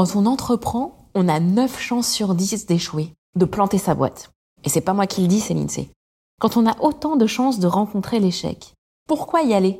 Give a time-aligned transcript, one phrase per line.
[0.00, 4.30] Quand on entreprend, on a 9 chances sur 10 d'échouer, de planter sa boîte.
[4.64, 5.90] Et c'est pas moi qui le dis, c'est l'INSEE.
[6.40, 8.72] Quand on a autant de chances de rencontrer l'échec,
[9.06, 9.78] pourquoi y aller?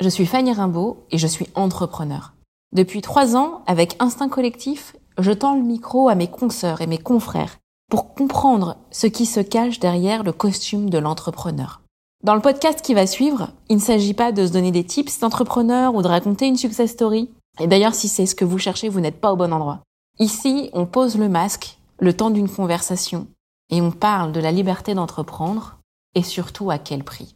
[0.00, 2.32] Je suis Fanny Rimbaud et je suis entrepreneur.
[2.74, 6.98] Depuis trois ans, avec Instinct Collectif, je tends le micro à mes consoeurs et mes
[6.98, 11.82] confrères pour comprendre ce qui se cache derrière le costume de l'entrepreneur.
[12.24, 15.20] Dans le podcast qui va suivre, il ne s'agit pas de se donner des tips
[15.20, 17.30] d'entrepreneur ou de raconter une success story.
[17.60, 19.82] Et d'ailleurs, si c'est ce que vous cherchez, vous n'êtes pas au bon endroit.
[20.18, 23.26] Ici, on pose le masque le temps d'une conversation
[23.70, 25.78] et on parle de la liberté d'entreprendre
[26.14, 27.34] et surtout à quel prix.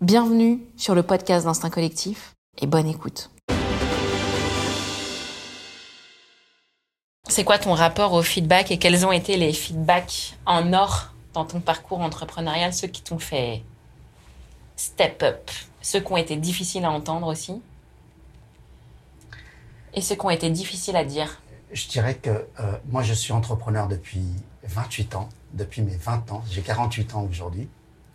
[0.00, 3.30] Bienvenue sur le podcast d'Instinct Collectif et bonne écoute.
[7.28, 11.44] C'est quoi ton rapport au feedback et quels ont été les feedbacks en or dans
[11.44, 13.62] ton parcours entrepreneurial, ceux qui t'ont fait
[14.74, 17.62] step up, ceux qui ont été difficiles à entendre aussi?
[19.94, 21.40] Et ceux qui ont été difficiles à dire
[21.72, 24.24] Je dirais que euh, moi je suis entrepreneur depuis
[24.64, 27.68] 28 ans, depuis mes 20 ans, j'ai 48 ans aujourd'hui.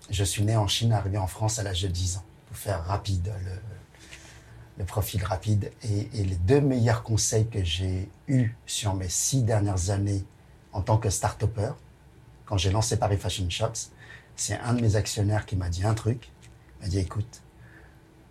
[0.10, 2.84] Je suis né en Chine, arrivé en France à l'âge de 10 ans, pour faire
[2.86, 3.52] rapide le,
[4.78, 5.72] le profil rapide.
[5.84, 10.26] Et, les deux meilleurs conseils que j'ai eus sur mes six dernières années
[10.72, 11.72] en tant que start-upper,
[12.46, 13.92] quand j'ai lancé Paris Fashion Shops,
[14.36, 16.30] c'est un de mes actionnaires qui m'a dit un truc.
[16.80, 17.42] Il m'a dit, écoute,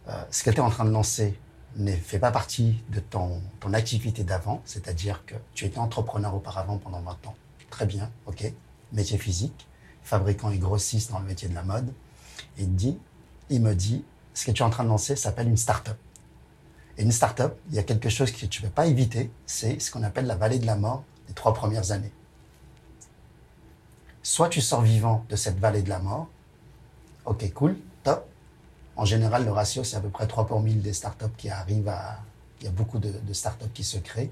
[0.08, 1.38] euh, ce que tu es en train de lancer
[1.76, 6.78] ne fait pas partie de ton, ton activité d'avant, c'est-à-dire que tu étais entrepreneur auparavant
[6.78, 7.34] pendant 20 ans.
[7.70, 8.52] Très bien, ok,
[8.92, 9.66] métier physique,
[10.02, 11.92] fabricant et grossiste dans le métier de la mode.
[12.58, 12.98] Il, dit,
[13.50, 14.04] il me dit,
[14.34, 15.98] ce que tu es en train de lancer s'appelle une start-up.
[16.98, 19.80] Et une start-up, il y a quelque chose que tu ne peux pas éviter, c'est
[19.80, 22.12] ce qu'on appelle la vallée de la mort des trois premières années.
[24.22, 26.28] Soit tu sors vivant de cette vallée de la mort,
[27.26, 28.26] ok, cool, top.
[28.96, 31.88] En général, le ratio, c'est à peu près 3 pour 1000 des startups qui arrivent
[31.88, 32.20] à...
[32.60, 34.30] Il y a beaucoup de, startups qui se créent.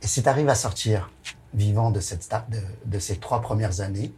[0.00, 1.10] Et si tu arrives à sortir
[1.52, 2.46] vivant de, cette start,
[2.86, 4.12] de ces trois premières années,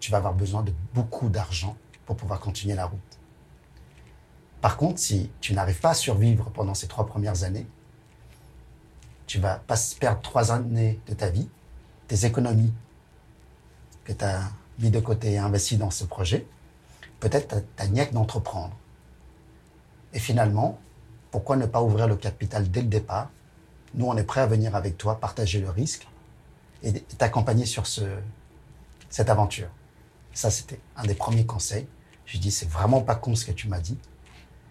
[0.00, 1.76] tu vas avoir besoin de beaucoup d'argent
[2.06, 2.98] pour pouvoir continuer la route.
[4.60, 7.66] Par contre, si tu n'arrives pas à survivre pendant ces trois premières années,
[9.26, 11.48] tu vas pas perdre trois années de ta vie,
[12.08, 12.72] tes économies
[14.04, 16.46] que tu as mis de côté et investi dans ce projet,
[17.20, 18.76] peut-être ta niaque d'entreprendre.
[20.12, 20.78] Et finalement,
[21.30, 23.30] pourquoi ne pas ouvrir le capital dès le départ?
[23.94, 26.06] Nous, on est prêt à venir avec toi, partager le risque
[26.82, 28.02] et t'accompagner sur ce,
[29.10, 29.68] cette aventure.
[30.32, 31.86] Ça, c'était un des premiers conseils.
[32.26, 33.98] Je dis, c'est vraiment pas con ce que tu m'as dit.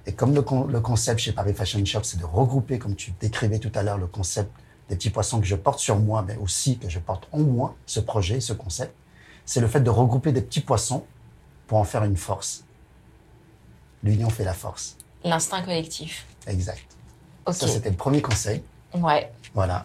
[0.06, 3.60] Et comme le, le, concept chez Paris Fashion Shop, c'est de regrouper, comme tu décrivais
[3.60, 4.50] tout à l'heure, le concept
[4.88, 7.76] des petits poissons que je porte sur moi, mais aussi que je porte en moi,
[7.86, 8.94] ce projet, ce concept,
[9.46, 11.06] c'est le fait de regrouper des petits poissons
[11.68, 12.64] pour en faire une force.
[14.04, 14.98] L'union fait la force.
[15.24, 16.26] L'instinct collectif.
[16.48, 16.86] Exact.
[17.46, 17.58] Okay.
[17.58, 18.64] Ça, c'était le premier conseil.
[18.94, 19.32] Ouais.
[19.54, 19.84] Voilà.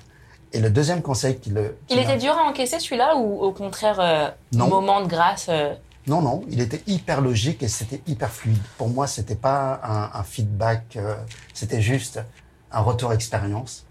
[0.53, 1.76] Et le deuxième conseil qui le.
[1.87, 5.75] Qui il était dur à encaisser celui-là ou au contraire, euh, moment de grâce euh...
[6.06, 8.59] Non, non, il était hyper logique et c'était hyper fluide.
[8.76, 11.14] Pour moi, c'était pas un, un feedback, euh,
[11.54, 12.20] c'était juste
[12.72, 13.87] un retour expérience.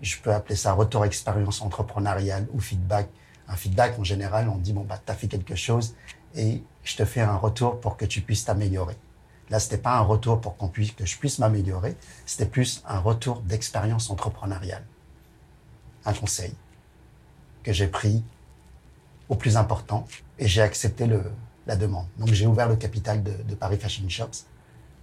[0.00, 3.08] Je peux appeler ça retour expérience entrepreneuriale ou feedback.
[3.48, 5.94] Un feedback, en général, on dit, bon, bah, t'as fait quelque chose
[6.36, 8.96] et je te fais un retour pour que tu puisses t'améliorer.
[9.50, 11.96] Là, c'était pas un retour pour qu'on puisse, que je puisse m'améliorer.
[12.24, 14.84] C'était plus un retour d'expérience entrepreneuriale.
[16.04, 16.54] Un conseil
[17.64, 18.22] que j'ai pris
[19.28, 20.06] au plus important
[20.38, 21.24] et j'ai accepté le,
[21.66, 22.06] la demande.
[22.18, 24.46] Donc j'ai ouvert le capital de, de, Paris Fashion Shops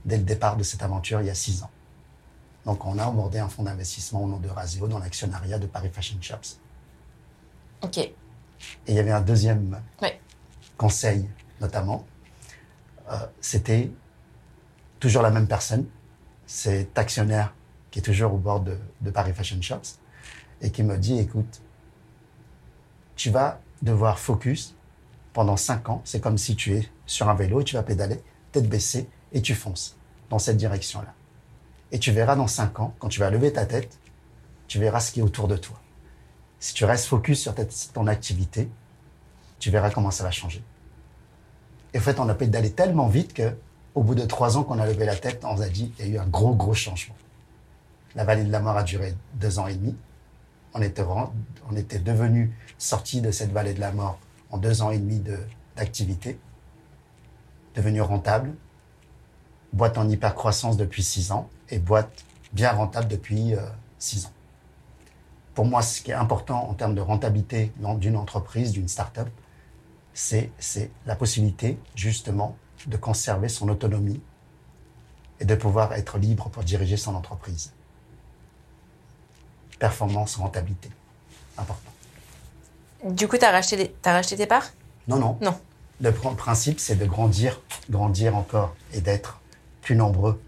[0.05, 1.69] dès le départ de cette aventure il y a six ans.
[2.65, 5.89] Donc on a abordé un fonds d'investissement au nom de Raseo dans l'actionnariat de Paris
[5.91, 6.59] Fashion Shops.
[7.81, 7.97] Ok.
[7.97, 8.13] Et
[8.87, 9.81] il y avait un deuxième
[10.77, 11.29] conseil
[11.61, 12.05] notamment.
[13.11, 13.91] Euh, C'était
[14.99, 15.85] toujours la même personne,
[16.45, 17.53] cet actionnaire
[17.91, 18.77] qui est toujours au bord de,
[19.11, 19.99] Paris Fashion Shops
[20.61, 21.61] et qui me dit écoute,
[23.15, 24.75] tu vas devoir focus
[25.33, 26.01] pendant cinq ans.
[26.05, 29.55] C'est comme si tu es sur un vélo tu vas pédaler, tête baissée, et tu
[29.55, 29.97] fonces
[30.29, 31.13] dans cette direction-là.
[31.91, 33.99] Et tu verras dans cinq ans, quand tu vas lever ta tête,
[34.67, 35.79] tu verras ce qui est autour de toi.
[36.59, 37.53] Si tu restes focus sur
[37.93, 38.69] ton activité,
[39.59, 40.63] tu verras comment ça va changer.
[41.93, 43.55] Et en fait, on a pédalé tellement vite que,
[43.95, 46.09] au bout de trois ans qu'on a levé la tête, on a dit il y
[46.09, 47.15] a eu un gros, gros changement.
[48.15, 49.95] La vallée de la mort a duré deux ans et demi.
[50.73, 54.17] On était, on était devenu sorti de cette vallée de la mort
[54.49, 55.21] en deux ans et demi
[55.75, 58.53] d'activité, de, devenu rentable,
[59.71, 62.23] boîte en hyper croissance depuis six ans et boîte
[62.53, 63.61] bien rentable depuis euh,
[63.99, 64.31] six ans.
[65.53, 69.29] Pour moi, ce qui est important en termes de rentabilité d'une entreprise, d'une start-up,
[70.13, 70.51] c'est
[71.05, 72.55] la possibilité justement
[72.87, 74.21] de conserver son autonomie
[75.39, 77.71] et de pouvoir être libre pour diriger son entreprise.
[79.79, 80.89] performance, rentabilité.
[81.57, 81.91] Important.
[83.03, 83.93] Du coup, tu as racheté,
[84.37, 84.71] tes parts?
[85.07, 85.37] Non, non.
[85.41, 85.59] Non.
[85.99, 87.59] Le pr- principe, c'est de grandir,
[87.89, 89.41] grandir encore et d'être
[89.81, 90.41] plus nombreux.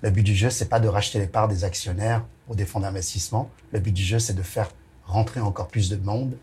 [0.00, 2.80] Le but du jeu, c'est pas de racheter les parts des actionnaires ou des fonds
[2.80, 3.50] d'investissement.
[3.72, 4.70] Le but du jeu, c'est de faire
[5.04, 6.36] rentrer encore plus de monde,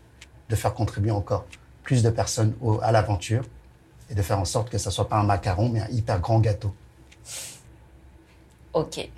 [0.48, 1.44] de faire contribuer encore
[1.86, 3.44] plus de personnes au- à l'aventure
[4.10, 6.40] et de faire en sorte que ça soit pas un macaron, mais un hyper grand
[6.40, 6.74] gâteau.
[8.72, 9.08] Ok.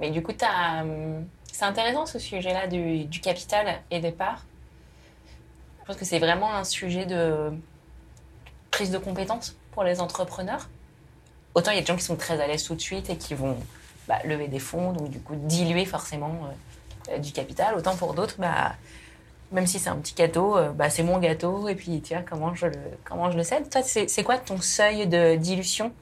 [0.00, 4.44] Mais du coup, hum, c'est intéressant ce sujet-là du, capital et des parts.
[5.80, 7.52] Je pense que c'est vraiment un sujet de
[8.70, 10.68] prise de compétences pour les entrepreneurs.
[11.54, 13.16] Autant il y a des gens qui sont très à l'aise tout de suite et
[13.16, 13.56] qui vont
[14.08, 17.76] bah, lever des fonds, donc du coup diluer forcément euh, euh, du capital.
[17.76, 18.74] Autant pour d'autres, bah,
[19.54, 22.54] même si c'est un petit gâteau, euh, bah, c'est mon gâteau et puis tiens, comment
[22.54, 23.70] je le, comment je le cède.
[23.70, 25.92] Toi, c'est, c'est quoi ton seuil de dilution?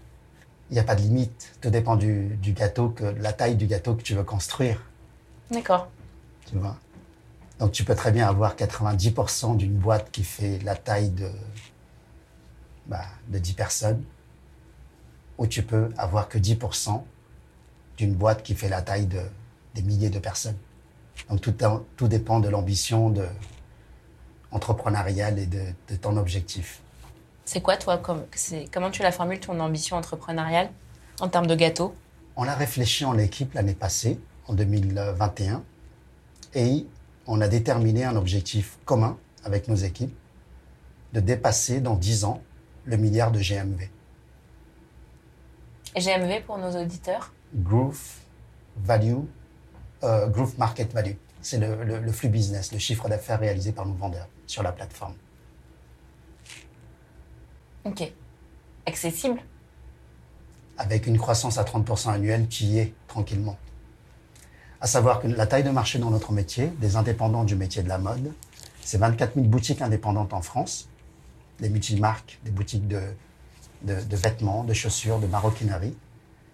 [0.70, 1.52] Il n'y a pas de limite.
[1.60, 4.82] Tout dépend du, du gâteau, que, la taille du gâteau que tu veux construire.
[5.50, 5.88] D'accord.
[6.46, 6.76] Tu vois?
[7.58, 11.30] Donc tu peux très bien avoir 90% d'une boîte qui fait la taille de,
[12.86, 14.02] bah, de 10 personnes,
[15.36, 17.02] ou tu peux avoir que 10%
[17.98, 19.20] d'une boîte qui fait la taille de,
[19.74, 20.56] des milliers de personnes.
[21.28, 21.54] Donc tout,
[21.96, 23.14] tout dépend de l'ambition
[24.50, 26.82] entrepreneuriale et de, de ton objectif.
[27.44, 30.70] C'est quoi, toi, comme, c'est, comment tu la formules, ton ambition entrepreneuriale
[31.20, 31.94] en termes de gâteau?
[32.36, 35.62] On a réfléchi en équipe l'année passée, en 2021,
[36.54, 36.86] et
[37.26, 40.16] on a déterminé un objectif commun avec nos équipes
[41.12, 42.42] de dépasser dans 10 ans
[42.84, 43.90] le milliard de GMV.
[45.96, 47.32] GMV pour nos auditeurs?
[47.54, 48.20] Growth
[48.76, 49.24] Value,
[50.04, 51.14] euh, Growth Market Value.
[51.40, 54.72] C'est le, le- le flux business, le chiffre d'affaires réalisé par nos vendeurs sur la
[54.72, 55.14] plateforme.
[57.84, 58.12] Ok.
[58.86, 59.40] Accessible?
[60.78, 63.58] Avec une croissance à 30% annuelle qui y est tranquillement.
[64.80, 67.88] À savoir que la taille de marché dans notre métier, des indépendants du métier de
[67.88, 68.32] la mode,
[68.80, 70.88] c'est 24 000 boutiques indépendantes en France,
[71.60, 73.00] des multimarques, des boutiques de,
[73.82, 75.96] de, de vêtements, de chaussures, de maroquinerie.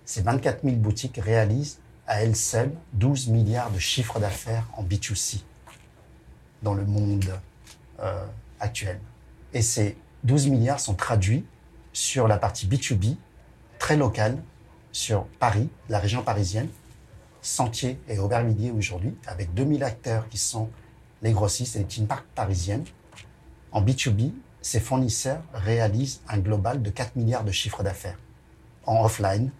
[0.05, 1.79] Ces 24 000 boutiques réalisent
[2.09, 5.43] à elles seules 12 milliards de chiffre d'affaires en B2C
[6.63, 7.39] dans le monde
[8.01, 8.27] euh,
[8.59, 8.99] actuel.
[9.53, 11.45] Et ces 12 milliards sont traduits
[11.93, 13.17] sur la partie B2B
[13.79, 14.39] très locale
[14.91, 16.69] sur Paris, la région parisienne,
[17.43, 20.71] Sentier et Aubervilliers aujourd'hui, avec 2000 acteurs qui sont
[21.23, 22.85] les grossistes et les petites marques parisiennes.
[23.71, 24.33] En B2B,
[24.63, 28.19] ces fournisseurs réalisent un global de 4 milliards de chiffre d'affaires.
[28.87, 29.51] En offline,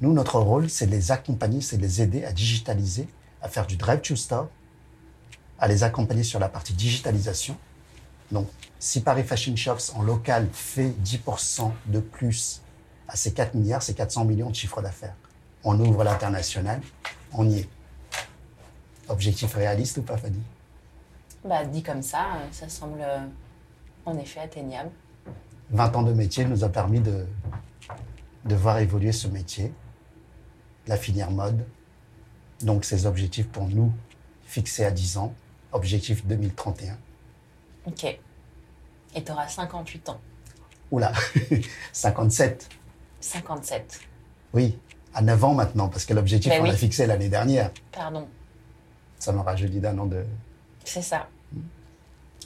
[0.00, 3.08] nous, notre rôle, c'est de les accompagner, c'est de les aider à digitaliser,
[3.40, 4.48] à faire du drive to store,
[5.58, 7.56] à les accompagner sur la partie digitalisation.
[8.30, 8.48] Donc,
[8.78, 12.60] si Paris Fashion Shops en local fait 10% de plus
[13.08, 15.14] à ces 4 milliards, c'est 400 millions de chiffre d'affaires.
[15.64, 16.80] On ouvre l'international,
[17.32, 17.68] on y est.
[19.08, 20.42] Objectif réaliste ou pas, Fanny
[21.44, 23.24] Bah, dit comme ça, euh, ça semble euh,
[24.04, 24.90] en effet atteignable.
[25.70, 27.24] 20 ans de métier nous a permis de,
[28.44, 29.72] de voir évoluer ce métier,
[30.86, 31.64] la filière mode.
[32.62, 33.92] Donc, ces objectifs pour nous
[34.46, 35.34] fixés à 10 ans,
[35.72, 36.96] objectif 2031.
[37.86, 38.04] Ok.
[39.14, 40.20] Et tu auras 58 ans.
[40.90, 41.12] Oula,
[41.92, 42.68] 57.
[43.20, 44.00] 57.
[44.54, 44.78] Oui,
[45.14, 46.70] à 9 ans maintenant, parce que l'objectif, Ben on oui.
[46.70, 47.70] l'a fixé l'année dernière.
[47.92, 48.28] Pardon.
[49.18, 50.24] Ça me rajeunit d'un an de.
[50.84, 51.28] C'est ça.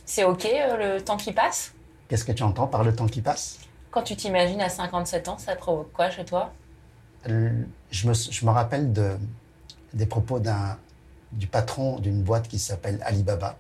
[0.07, 1.73] C'est ok euh, le temps qui passe?
[2.09, 3.59] Qu'est-ce que tu entends par le temps qui passe?
[3.91, 6.53] Quand tu t'imagines à 57 ans, ça provoque quoi chez toi?
[7.27, 9.19] Je me, je me rappelle de,
[9.93, 10.41] des propos
[11.33, 13.59] du patron d'une boîte qui s'appelle Alibaba.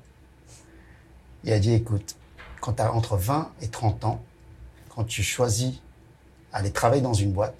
[1.44, 2.16] Il a dit, écoute,
[2.60, 4.22] quand tu entre 20 et 30 ans,
[4.94, 5.80] quand tu choisis
[6.52, 7.54] aller travailler dans une boîte,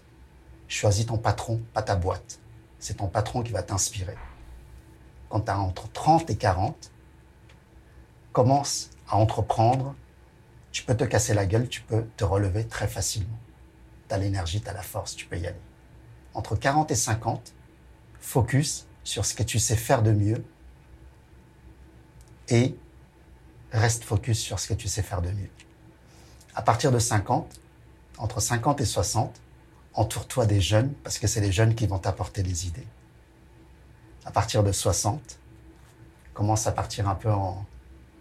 [0.69, 2.41] choisis ton patron, pas ta boîte.
[2.79, 4.17] C'est ton patron qui va t'inspirer.
[5.29, 6.91] Quand tu as entre 30 et 40,
[8.33, 9.95] commence à entreprendre.
[10.73, 13.39] Tu peux te casser la gueule, tu peux te relever très facilement.
[14.09, 15.61] Tu as l'énergie, tu as la force, tu peux y aller
[16.35, 17.53] entre 40 et 50,
[18.21, 20.45] focus sur ce que tu sais faire de mieux
[22.49, 22.77] et
[23.73, 25.51] reste focus sur ce que tu sais faire de mieux.
[26.55, 27.61] À partir de 50,
[28.19, 29.41] entre 50 et 60,
[29.95, 32.87] entoure-toi des jeunes parce que c'est les jeunes qui vont t'apporter des idées.
[34.25, 35.39] À partir de 60,
[36.35, 37.65] commence à partir un peu en,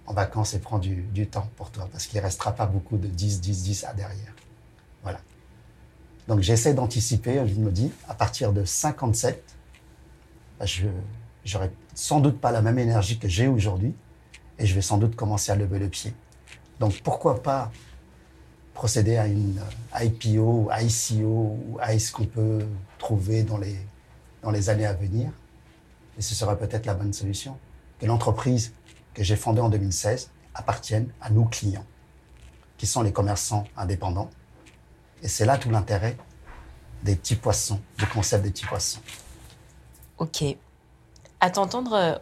[0.05, 2.97] en vacances et prends du, du temps pour toi parce qu'il ne restera pas beaucoup
[2.97, 4.33] de 10, 10, 10 à derrière.
[5.03, 5.19] Voilà.
[6.29, 9.43] Donc j'essaie d'anticiper, je me dis, à partir de 57,
[10.59, 10.87] bah, je
[11.43, 13.95] j'aurai sans doute pas la même énergie que j'ai aujourd'hui
[14.59, 16.13] et je vais sans doute commencer à lever le pied.
[16.79, 17.71] Donc pourquoi pas
[18.73, 22.59] procéder à une euh, IPO, ICO ou à ce qu'on peut
[22.99, 23.75] trouver dans les,
[24.43, 25.31] dans les années à venir
[26.19, 27.57] et ce serait peut-être la bonne solution,
[27.97, 28.73] que l'entreprise
[29.13, 31.85] que j'ai fondée en 2016 appartienne à nos clients,
[32.77, 34.29] qui sont les commerçants indépendants.
[35.23, 36.17] Et c'est là tout l'intérêt
[37.03, 38.99] des petits poissons, du concept des petits poissons.
[40.17, 40.43] Ok.
[41.39, 42.15] À t'entendre, euh,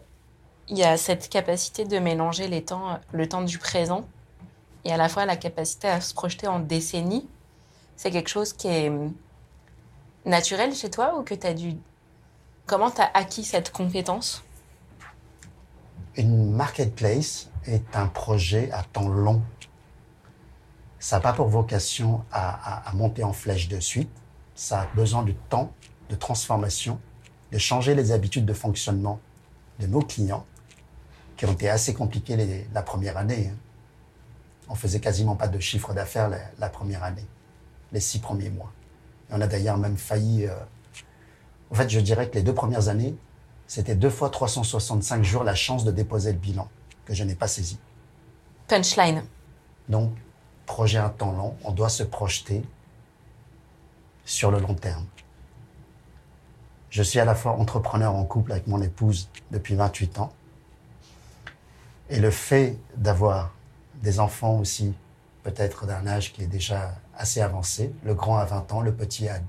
[0.69, 4.07] il y a cette capacité de mélanger les temps, le temps du présent
[4.85, 7.27] et à la fois la capacité à se projeter en décennies.
[7.95, 9.13] C'est quelque chose qui est hum,
[10.25, 11.75] naturel chez toi ou que tu as dû.
[12.65, 14.43] Comment tu as acquis cette compétence?
[16.15, 19.41] Une marketplace est un projet à temps long.
[20.99, 24.09] Ça n'a pas pour vocation à, à- à monter en flèche de suite.
[24.55, 25.71] Ça a besoin de temps,
[26.09, 26.99] de transformation,
[27.51, 29.19] de changer les habitudes de fonctionnement
[29.79, 30.45] de nos clients,
[31.35, 33.51] qui ont été assez compliquées les- la première année.
[33.53, 33.57] hein.
[34.69, 37.25] On faisait quasiment pas de chiffre d'affaires la, la première année,
[37.91, 38.71] les six premiers mois.
[39.29, 40.45] Et on a d'ailleurs même failli.
[40.47, 40.55] euh,
[41.71, 43.15] En fait, je dirais que les deux premières années,
[43.67, 46.67] c'était deux fois 365 jours la chance de déposer le bilan
[47.05, 47.77] que je n'ai pas saisi.
[48.67, 49.23] Punchline.
[49.89, 50.11] Donc,
[50.67, 52.61] projet à temps long, on doit se projeter
[54.25, 55.05] sur le long terme.
[56.91, 60.31] Je suis à la fois entrepreneur en couple avec mon épouse depuis 28 ans.
[62.09, 63.53] Et le fait d'avoir
[63.95, 64.93] des enfants aussi,
[65.43, 69.27] peut-être d'un âge qui est déjà assez avancé, le grand a 20 ans, le petit
[69.27, 69.39] a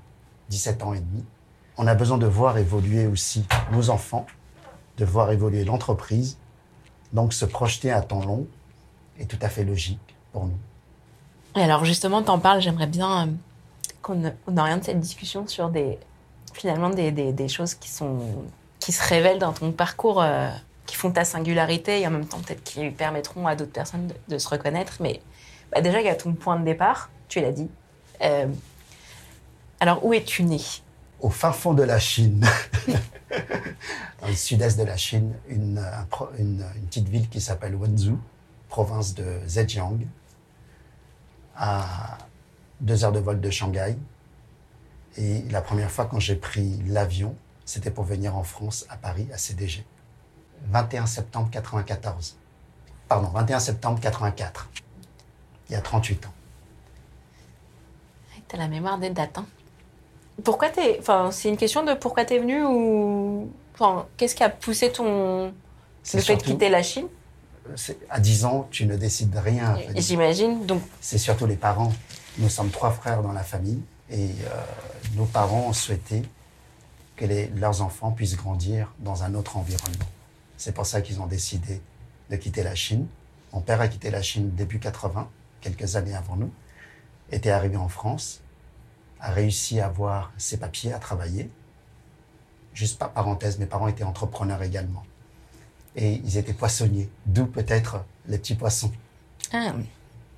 [0.49, 1.23] 17 ans et demi,
[1.77, 4.25] on a besoin de voir évoluer aussi nos enfants,
[4.97, 6.37] de voir évoluer l'entreprise.
[7.13, 8.47] Donc se projeter à temps long
[9.17, 10.57] est tout à fait logique pour nous.
[11.55, 13.31] Et alors justement, t'en parles, j'aimerais bien euh,
[14.01, 15.97] qu'on on oriente cette discussion sur des
[16.53, 20.49] finalement des, choses qui se révèlent dans ton parcours, euh,
[20.85, 24.37] qui font ta singularité et en même temps peut-être qui permettront à d'autres personnes de,
[24.37, 24.97] se reconnaître.
[24.99, 25.21] Mais
[25.71, 27.69] bah, déjà, il y a ton point de départ, tu l'as dit.
[28.21, 28.47] Euh,
[29.79, 30.59] alors où es-tu né?
[31.21, 32.45] Au fin fond de la Chine,
[34.21, 35.83] dans le sud-est de la Chine, une-
[36.37, 38.17] une petite ville qui s'appelle Wenzhou,
[38.69, 39.99] province de Zhejiang,
[41.59, 42.17] à
[42.81, 43.95] deux heures de vol de Shanghai.
[45.17, 47.35] Et la première fois quand j'ai pris l'avion,
[47.65, 49.85] c'était pour venir en France, à Paris, à CDG.
[50.67, 52.37] 21 septembre 94.
[53.07, 54.69] Pardon, 21 septembre 84.
[55.69, 56.33] Il y a 38 ans.
[58.47, 59.37] T'as la mémoire des dates.
[59.37, 59.45] hein.
[60.43, 60.97] Pourquoi t'es.
[60.99, 63.51] Enfin, c'est une question de pourquoi t'es venu ou.
[63.75, 65.53] Enfin, qu'est-ce qui a poussé ton.
[66.13, 67.07] Le fait de quitter la Chine?
[68.09, 69.75] À 10 ans, tu ne décides de rien.
[70.01, 70.65] J'imagine.
[70.65, 71.93] Donc, c'est surtout les parents.
[72.37, 74.61] Nous sommes trois frères dans la famille et euh,
[75.15, 76.23] nos parents ont souhaité
[77.15, 80.05] que les- leurs enfants puissent grandir dans un autre environnement.
[80.57, 81.81] C'est pour ça qu'ils ont décidé
[82.29, 83.07] de quitter la Chine.
[83.53, 85.27] Mon père a quitté la Chine début 80,
[85.61, 86.51] quelques années avant nous,
[87.31, 88.41] était arrivé en France,
[89.19, 91.49] a réussi à avoir ses papiers, à travailler.
[92.73, 95.03] Juste par parenthèse, mes parents étaient entrepreneurs également.
[96.01, 98.91] Et ils étaient poissonniers, d'où peut-être les petits poissons.
[99.51, 99.73] ah,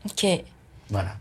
[0.06, 0.25] ok.
[0.89, 1.15] Voilà.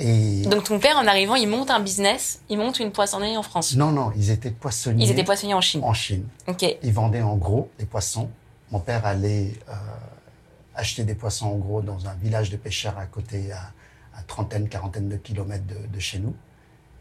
[0.00, 3.42] Et Donc, ton père, en arrivant, il monte un business, il monte une poissonnerie en
[3.42, 3.74] France.
[3.76, 5.82] non, non, ils étaient poissonniers Ils étaient poissonniers en Chine.
[5.84, 6.26] en Chine.
[6.48, 6.64] Ok.
[6.82, 8.28] Ils vendaient en gros les poissons.
[8.72, 9.72] Mon père allait euh,
[10.74, 13.72] acheter des poissons en gros dans un village de pêcheurs à côté, à,
[14.18, 16.34] à trentaine, quarantaine de kilomètres de, de chez nous.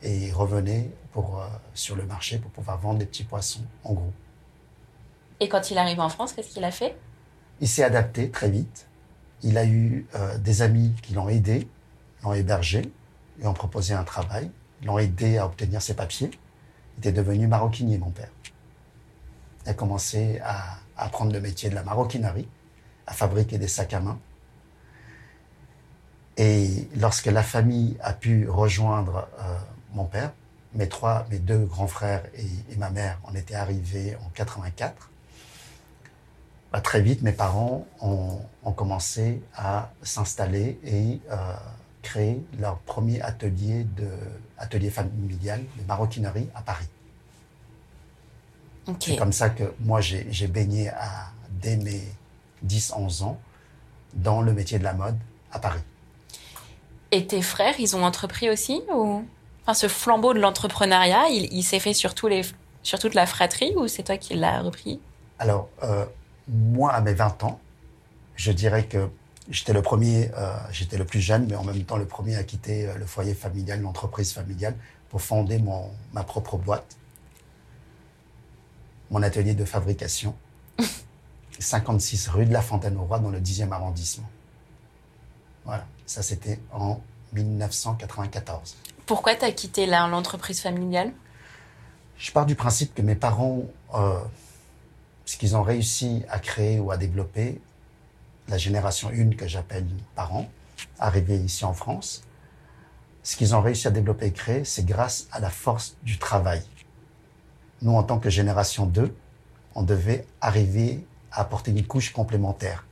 [0.04, 3.94] Et il revenait pour, euh, sur le marché pour pouvoir vendre des petits poissons en
[3.94, 4.14] gros.
[5.40, 6.98] Et quand il arrive en France, qu'est-ce qu'il a fait?
[7.62, 8.88] Il s'est adapté très vite.
[9.44, 11.68] Il a eu euh, des amis qui l'ont aidé,
[12.24, 12.92] l'ont hébergé,
[13.38, 14.50] lui ont proposé un travail,
[14.84, 16.32] l'ont aidé à obtenir ses papiers.
[16.96, 18.32] Il était devenu maroquinier, mon père.
[19.66, 22.48] Il a commencé à apprendre le métier de la maroquinerie,
[23.06, 24.20] à fabriquer des sacs à main.
[26.38, 29.58] Et lorsque la famille a pu rejoindre euh,
[29.94, 30.34] mon père,
[30.74, 35.12] mes trois, mes deux grands frères et, et ma mère, on était arrivés en 84.
[36.72, 41.54] Bah, très vite, mes parents ont, ont commencé à s'installer et euh,
[42.02, 44.10] créer leur premier atelier, de,
[44.58, 46.88] atelier familial de maroquinerie à Paris.
[49.00, 52.02] C'est comme ça que moi, j'ai j'ai baigné à, dès mes
[52.66, 53.40] 10-11 ans
[54.14, 55.18] dans le métier de la mode
[55.52, 55.82] à Paris.
[57.12, 59.24] Et tes frères, ils ont entrepris aussi ou...
[59.64, 62.44] Enfin, ce flambeau de l'entrepreneuriat, il, il s'est fait sur, tous les,
[62.84, 65.02] sur toute la fratrie ou c'est toi qui l'as repris?
[65.40, 66.06] Alors, euh,
[66.48, 67.60] moi, à mes 20 ans,
[68.36, 69.10] je dirais que
[69.50, 72.44] j'étais le premier, euh, j'étais le plus jeune, mais en même temps le premier à
[72.44, 74.76] quitter euh, le foyer familial, l'entreprise familiale,
[75.10, 76.98] pour fonder mon, ma propre boîte,
[79.10, 80.36] mon atelier de fabrication,
[81.60, 84.30] 56 rue de la Fontaine-au-Roi, dans le 10e arrondissement.
[85.66, 87.02] Voilà, ça c'était en
[87.34, 88.78] 1994.
[89.06, 91.12] Pourquoi t'as quitté là, l'entreprise familiale?
[92.18, 93.64] Je pars du principe que mes parents
[93.94, 94.20] euh,
[95.28, 97.62] ce qu'ils ont réussi à créer ou à développer,
[98.48, 100.50] la génération 1 que j'appelle parents,
[101.00, 102.24] arrivés ici en France,
[103.24, 106.64] ce qu'ils ont réussi à développer et créer, c'est grâce à la force du travail.
[107.82, 109.14] Nous, en tant que génération 2,
[109.76, 112.88] on devait arriver à apporter une couche complémentaire,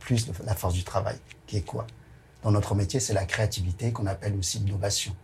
[0.00, 1.86] plus la force du travail, qui est quoi?
[2.42, 5.14] Dans notre métier, c'est la créativité qu'on appelle aussi l'innovation.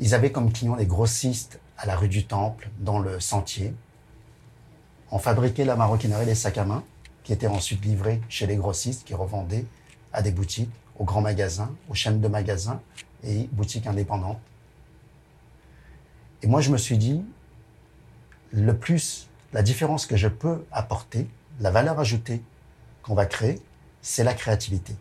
[0.00, 3.74] Ils avaient comme clients les grossistes à la rue du Temple, dans le Sentier.
[5.10, 6.82] On fabriquait la maroquinerie des sacs à main,
[7.22, 9.64] qui étaient ensuite livrés chez les grossistes qui revendaient
[10.12, 12.80] à des boutiques, aux grands magasins, aux chaînes de magasins
[13.24, 14.40] et boutiques indépendantes.
[16.42, 17.22] Et moi, je me suis dit,
[18.52, 21.28] le plus, la différence que je peux apporter,
[21.60, 22.42] la valeur ajoutée
[23.02, 23.60] qu'on va créer,
[24.02, 24.94] c'est la créativité.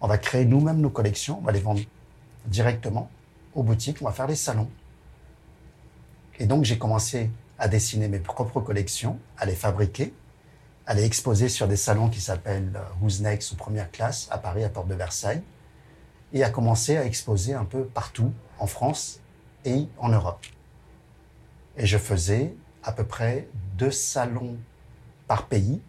[0.00, 1.80] On va créer nous-mêmes nos collections, on va les vendre
[2.46, 3.10] directement
[3.54, 4.70] aux boutiques, on va faire des salons.
[6.38, 10.12] Et donc j'ai commencé à dessiner mes propres collections, à les fabriquer,
[10.86, 14.38] à les exposer sur des salons qui s'appellent euh, Who's Next ou Première Classe à
[14.38, 15.42] Paris, à Porte de Versailles,
[16.32, 19.20] et à commencer à exposer un peu partout en France
[19.64, 20.44] et en Europe.
[21.76, 24.56] Et je faisais à peu près deux salons
[25.26, 25.80] par pays.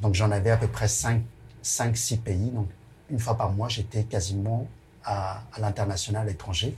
[0.00, 1.22] Donc j'en avais à peu près cinq,
[1.62, 2.50] cinq, six pays.
[2.50, 2.68] Donc
[3.08, 4.68] une fois par mois, j'étais quasiment
[5.04, 6.76] à, à l'international, à l'étranger,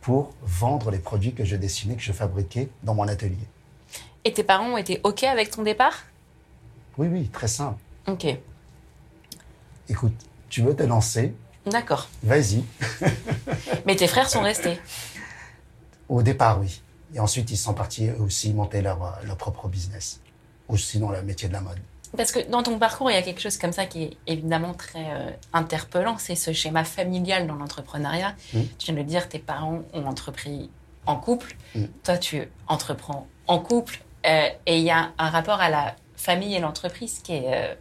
[0.00, 3.48] pour vendre les produits que je dessinais, que je fabriquais dans mon atelier.
[4.24, 6.04] Et tes parents ont été OK avec ton départ?
[6.98, 7.78] Oui, oui, très simple.
[8.06, 8.26] Ok.
[9.88, 10.14] Écoute,
[10.48, 11.34] tu veux te lancer
[11.66, 12.08] D'accord.
[12.22, 12.64] Vas-y.
[13.86, 14.78] Mais tes frères sont restés
[16.08, 16.80] Au départ, oui.
[17.14, 20.20] Et ensuite, ils sont partis eux aussi monter leur, euh, leur propre business.
[20.68, 21.78] Ou sinon, le métier de la mode.
[22.16, 24.74] Parce que dans ton parcours, il y a quelque chose comme ça qui est évidemment
[24.74, 28.34] très euh, interpellant, c'est ce schéma familial dans l'entrepreneuriat.
[28.54, 28.60] Mm.
[28.78, 30.70] Tu viens de le dire, tes parents ont entrepris
[31.06, 31.84] en couple, Mm.
[32.02, 36.54] toi tu entreprends en couple, euh, et il y a un rapport à la famille
[36.54, 37.44] et l'entreprise qui est...
[37.46, 37.74] euh,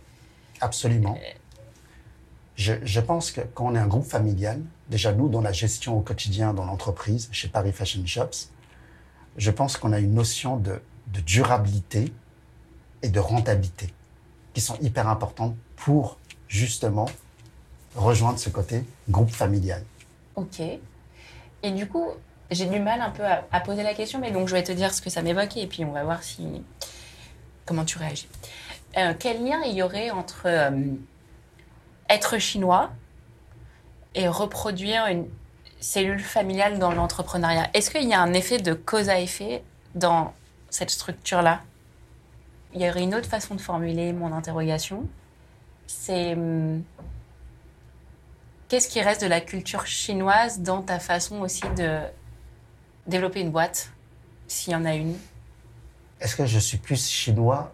[0.61, 1.17] Absolument.
[2.55, 5.97] Je, je pense que quand on est un groupe familial, déjà nous, dans la gestion
[5.97, 8.49] au quotidien dans l'entreprise, chez Paris Fashion Shops,
[9.37, 12.13] je pense qu'on a une notion de, de durabilité
[13.01, 13.93] et de rentabilité
[14.55, 17.07] qui sont hyper importantes pour justement
[17.95, 19.83] rejoindre ce côté groupe familial.
[20.35, 20.61] Ok.
[21.61, 22.07] Et du coup,
[22.49, 24.93] j'ai du mal un peu à, poser la question, mais donc je vais te dire
[24.93, 26.63] ce que ça m'évoque et puis on va voir si
[27.65, 28.29] comment tu réagis.
[28.97, 30.69] Euh, quel lien il y aurait entre euh,
[32.09, 32.91] être chinois
[34.13, 35.27] et reproduire une
[35.81, 37.69] cellule familiale dans l'entrepreneuriat?
[37.73, 39.63] Est-ce qu'il y a un effet de cause à effet
[39.95, 40.33] dans
[40.69, 41.61] cette structure-là?
[42.75, 45.07] Il y aurait une autre façon de formuler mon interrogation.
[45.87, 46.83] C'est hum,
[48.67, 51.99] Qu'est-ce qui reste de la culture chinoise dans ta façon aussi de
[53.07, 53.91] développer une boîte,
[54.47, 55.15] s'il y en a une?
[56.19, 57.71] Est-ce que je suis plus chinois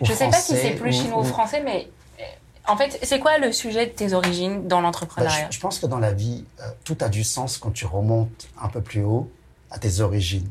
[0.00, 1.88] ou Je ne sais pas si c'est plus ou- chinois ou français, mais
[2.66, 5.48] en fait, c'est quoi le sujet de tes origines dans Bah, l'entrepreneuriat?
[5.50, 8.48] je, je pense que dans la vie, euh, tout a du sens quand tu remontes
[8.62, 9.28] un peu plus haut
[9.70, 10.48] à tes origines.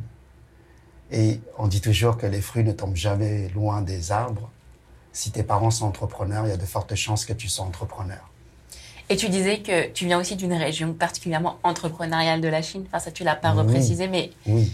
[1.11, 4.49] Et on dit toujours que les fruits ne tombent jamais loin des arbres.
[5.13, 8.19] Si tes parents sont entrepreneurs, il y a de fortes chances que tu sois entrepreneur.
[9.09, 12.83] Et tu disais que tu viens aussi d'une région particulièrement entrepreneuriale de la Chine.
[12.87, 13.59] Enfin, ça, tu l'as pas Oui.
[13.59, 14.73] reprécisé, mais Oui.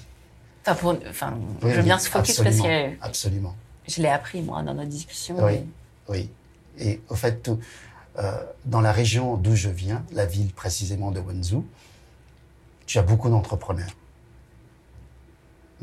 [0.65, 3.55] enfin, pour, enfin, oui, je veux bien se focus absolument, parce que Absolument.
[3.87, 5.35] je l'ai appris, moi, dans notre discussion.
[5.39, 5.51] Oui.
[5.51, 5.65] mais-
[6.09, 6.29] Oui.
[6.79, 7.59] Et au fait, tout,
[8.17, 11.63] euh, dans la région d'où je viens, la ville précisément de Wenzhou,
[12.87, 13.91] tu as beaucoup d'entrepreneurs.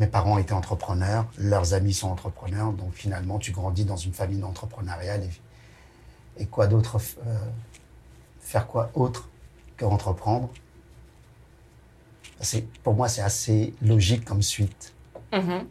[0.00, 4.42] Mes parents étaient entrepreneurs, leurs amis sont entrepreneurs, donc finalement, tu grandis dans une famille
[4.42, 5.22] entrepreneuriale.
[6.38, 7.38] Et, et quoi d'autre euh,
[8.40, 9.28] Faire quoi autre
[9.76, 10.48] que entreprendre
[12.82, 14.94] Pour moi, c'est assez logique comme suite.
[15.34, 15.66] Mhm.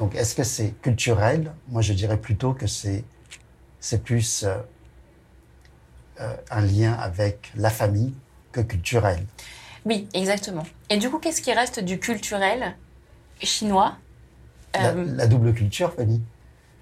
[0.00, 1.52] Donc, est-ce que c'est culturel?
[1.68, 3.04] Moi, je dirais plutôt que c'est
[3.78, 4.56] c'est plus euh,
[6.20, 8.12] euh, un lien avec la famille
[8.50, 9.24] que culturel.
[9.84, 10.66] Oui, exactement.
[10.88, 12.74] Et du coup, qu'est-ce qui reste du culturel
[13.42, 13.96] chinois
[14.74, 16.20] La, Euh, la double culture, Fanny.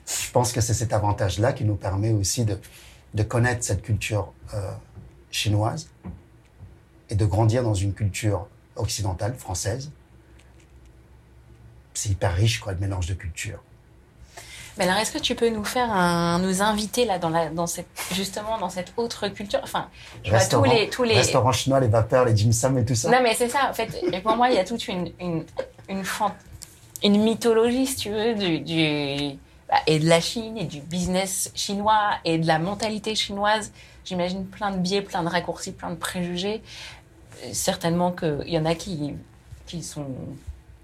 [0.07, 2.59] Je pense que c'est cet avantage-là qui nous permet aussi de,
[3.15, 4.71] de connaître cette culture euh,
[5.31, 5.89] chinoise
[7.11, 9.91] et de grandir dans une culture occidentale, française.
[11.95, 13.63] C'est hyper riche, quoi, le mélange de cultures.
[14.79, 17.67] Mais alors, est-ce que tu peux nous faire un, nous inviter là dans la, dans
[17.67, 19.59] cette, justement dans cette autre culture?
[19.65, 19.89] Enfin,
[20.49, 21.17] tous les, tous les.
[21.17, 23.11] restaurant chinois, les vapeurs, les dim sum et tout ça.
[23.11, 23.69] Non, mais c'est ça.
[23.71, 25.45] En fait, et pour moi, il y a toute une, une,
[25.89, 26.05] une,
[27.03, 31.51] une mythologie, si tu veux, du, du bah, et de la Chine et du business
[31.55, 33.73] chinois et de la mentalité chinoise.
[34.05, 36.63] J'imagine plein de biais, plein de raccourcis, plein de préjugés.
[37.45, 39.15] Euh, Certainement qu'il y en a qui,
[39.67, 40.07] qui sont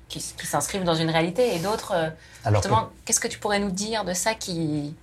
[0.08, 1.92] qui, s'inscrivent dans une réalité et d'autres.
[1.92, 2.10] Euh,
[2.52, 4.94] justement, qu'est-ce que tu pourrais nous dire de ça qui.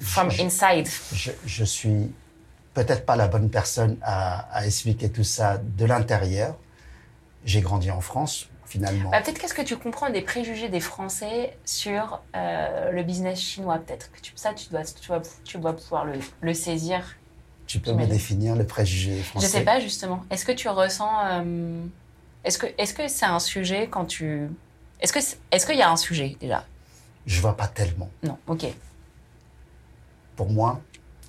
[0.00, 0.88] From inside?
[1.12, 2.10] Je, je suis
[2.72, 6.56] peut-être pas la bonne personne à, à expliquer tout ça de l'intérieur.
[7.44, 9.10] J'ai grandi en France, finalement.
[9.10, 13.78] Bah, peut-être qu'est-ce que tu comprends des préjugés des Français sur euh, le business chinois,
[13.78, 17.16] peut-être que tu, ça, tu dois, tu dois, tu dois pouvoir le, le saisir.
[17.66, 20.24] Tu peux me définir le préjugé français Je sais pas, justement.
[20.30, 21.10] Est-ce que tu ressens...
[21.24, 21.84] Euh,
[22.42, 24.48] est-ce que c'est un sujet quand tu...
[25.00, 26.64] Est-ce qu'il y a un sujet, déjà?
[27.26, 28.10] Je vois pas tellement.
[28.22, 28.66] Non, ok.
[30.36, 30.80] Pour moi,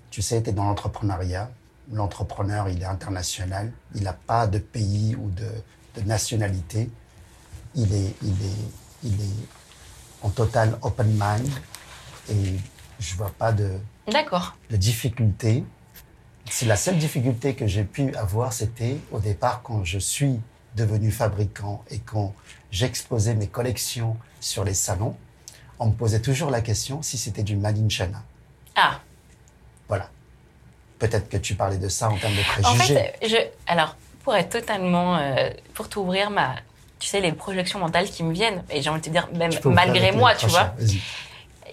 [0.10, 1.52] tu sais, tu es dans l'entrepreneuriat.
[1.92, 3.72] L'entrepreneur, il est international.
[3.96, 6.90] Il n'a pas de pays ou de, de, nationalité.
[7.76, 9.48] Il est, il, est, il est
[10.24, 11.50] en total open mind.
[12.30, 12.56] Et
[13.00, 15.64] je vois pas de, de difficulté.
[16.50, 20.40] C'est la seule difficulté que j'ai pu avoir, c'était au départ quand je suis
[20.76, 22.34] devenu fabricant et quand
[22.72, 25.16] j'exposais mes collections sur les salons,
[25.80, 28.24] on me posait toujours la question si c'était du Made in China.
[28.76, 29.00] Ah.
[29.88, 30.10] Voilà.
[31.00, 32.70] Peut-être que tu parlais de ça en termes de préjugés.
[32.70, 33.36] En fait, je,
[33.68, 36.56] alors, pour être totalement, euh, pour t'ouvrir ma,
[37.02, 39.52] tu sais, les projections mentales qui me viennent, et j'ai envie de te dire, même
[39.66, 40.76] malgré moi, tu vois.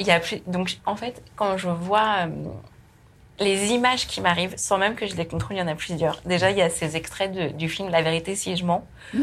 [0.01, 2.29] Il y a plus, donc, en fait, quand je vois euh,
[3.39, 6.23] les images qui m'arrivent, sans même que je les contrôle, il y en a plusieurs.
[6.25, 8.87] Déjà, il y a ces extraits du film La vérité si je mens.
[9.13, 9.19] Mmh.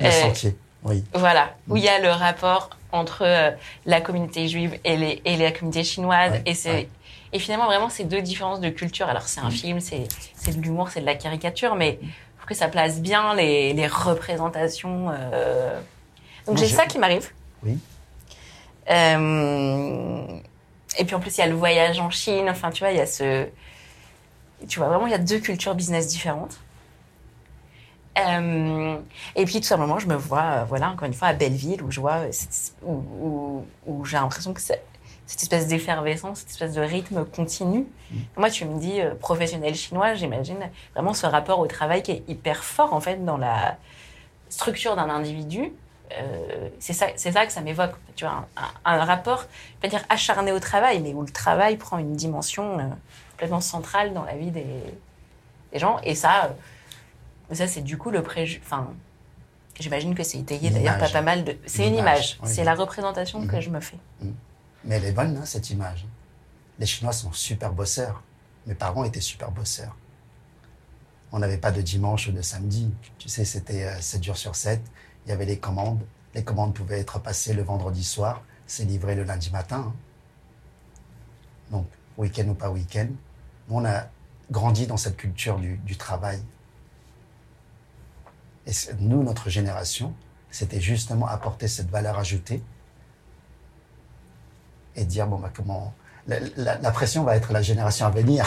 [0.00, 1.04] Le euh, sentier, oui.
[1.14, 3.54] Voilà, où il y a le rapport entre
[3.86, 6.88] la communauté juive et, les, et la communauté chinoise, et c'est
[7.34, 9.08] et finalement, vraiment, c'est deux différences de culture.
[9.08, 9.52] Alors, c'est un mm.
[9.52, 10.06] film, c'est
[10.56, 11.98] de l'humour, c'est de la caricature, mais
[12.46, 15.10] que ça place bien les, les représentations.
[15.10, 15.80] Euh...
[16.46, 17.30] Donc, j'ai ça qui m'arrive.
[17.62, 17.78] Oui.
[18.90, 20.26] Euh...
[20.98, 22.48] Et puis, en plus, il y a le voyage en Chine.
[22.48, 23.46] Enfin, tu vois, il y a ce...
[24.68, 26.58] Tu vois, vraiment, il y a deux cultures business différentes.
[28.16, 28.96] Euh,
[29.34, 31.90] et puis tout simplement, je me vois, euh, voilà, encore une fois, à Belleville, où
[31.90, 32.20] je vois,
[32.82, 34.80] où, où, où j'ai l'impression que c'est
[35.26, 37.86] cette espèce d'effervescence, cette espèce de rythme continu.
[38.10, 38.16] Mm.
[38.36, 40.58] Moi, tu me dis euh, professionnel chinois, j'imagine
[40.94, 43.76] vraiment ce rapport au travail qui est hyper fort en fait dans la
[44.48, 45.72] structure d'un individu.
[46.12, 47.94] Euh, c'est ça, c'est ça que ça m'évoque.
[48.16, 48.46] Tu vois,
[48.84, 49.46] un, rapport,
[49.80, 52.82] pas dire acharné au travail, mais où le travail prend une dimension euh,
[53.32, 54.66] complètement centrale dans la vie des,
[55.72, 55.98] des gens.
[56.04, 56.54] Et ça,
[57.50, 58.60] ça c'est du coup le préjugé.
[58.62, 58.90] Enfin,
[59.80, 61.56] j'imagine que c'est étayé d'ailleurs pas, pas mal de.
[61.64, 62.38] C'est une image.
[62.44, 63.60] C'est la représentation que mm-hmm.
[63.60, 63.98] je me fais.
[64.20, 64.30] Mm.
[64.84, 66.06] Mais elle est bonne, hein, cette image.
[66.78, 68.22] Les Chinois sont super bosseurs.
[68.66, 69.96] Mes parents étaient super bosseurs.
[71.32, 72.92] On n'avait pas de dimanche ou de samedi.
[73.18, 74.80] Tu sais, c'était 7 euh, jours sur 7.
[75.26, 76.04] Il y avait les commandes.
[76.34, 78.42] Les commandes pouvaient être passées le vendredi soir.
[78.66, 79.86] C'est livré le lundi matin.
[79.88, 79.94] Hein.
[81.70, 81.86] Donc,
[82.18, 83.08] week-end ou pas week-end.
[83.70, 84.08] On a
[84.50, 86.42] grandi dans cette culture du, du travail.
[88.66, 90.14] Et nous, notre génération,
[90.50, 92.62] c'était justement apporter cette valeur ajoutée
[94.96, 95.94] et dire bon bah comment
[96.26, 98.46] la, pression va être la génération à venir.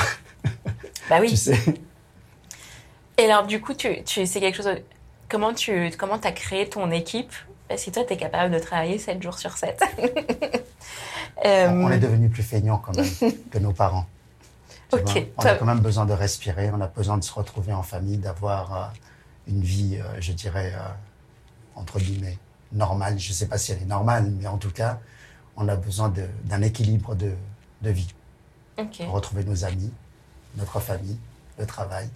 [1.09, 1.27] Bah oui.
[1.29, 1.59] tu sais.
[3.17, 4.69] Et alors du coup tu, tu c'est quelque chose
[5.29, 7.33] comment tu comment as créé ton équipe?
[7.75, 9.81] Si toi tu es capable de travailler 7 jours sur 7.
[11.45, 13.05] Euh, on est devenu plus feignant quand même
[13.51, 14.07] que nos parents.
[14.91, 14.97] On
[15.45, 18.73] a quand même besoin de respirer, on a besoin de se retrouver en famille, d'avoir
[18.73, 18.85] euh,
[19.47, 20.73] une vie, euh, je dirais,
[21.75, 22.39] entre guillemets,
[22.71, 23.19] normale.
[23.19, 24.99] Je ne sais pas si elle est normale, mais en tout cas,
[25.57, 26.13] on a besoin
[26.45, 27.33] d'un équilibre de,
[27.81, 28.13] vie.
[28.75, 29.91] Pour retrouver nos amis,
[30.55, 31.17] notre famille,
[31.57, 32.09] le travail.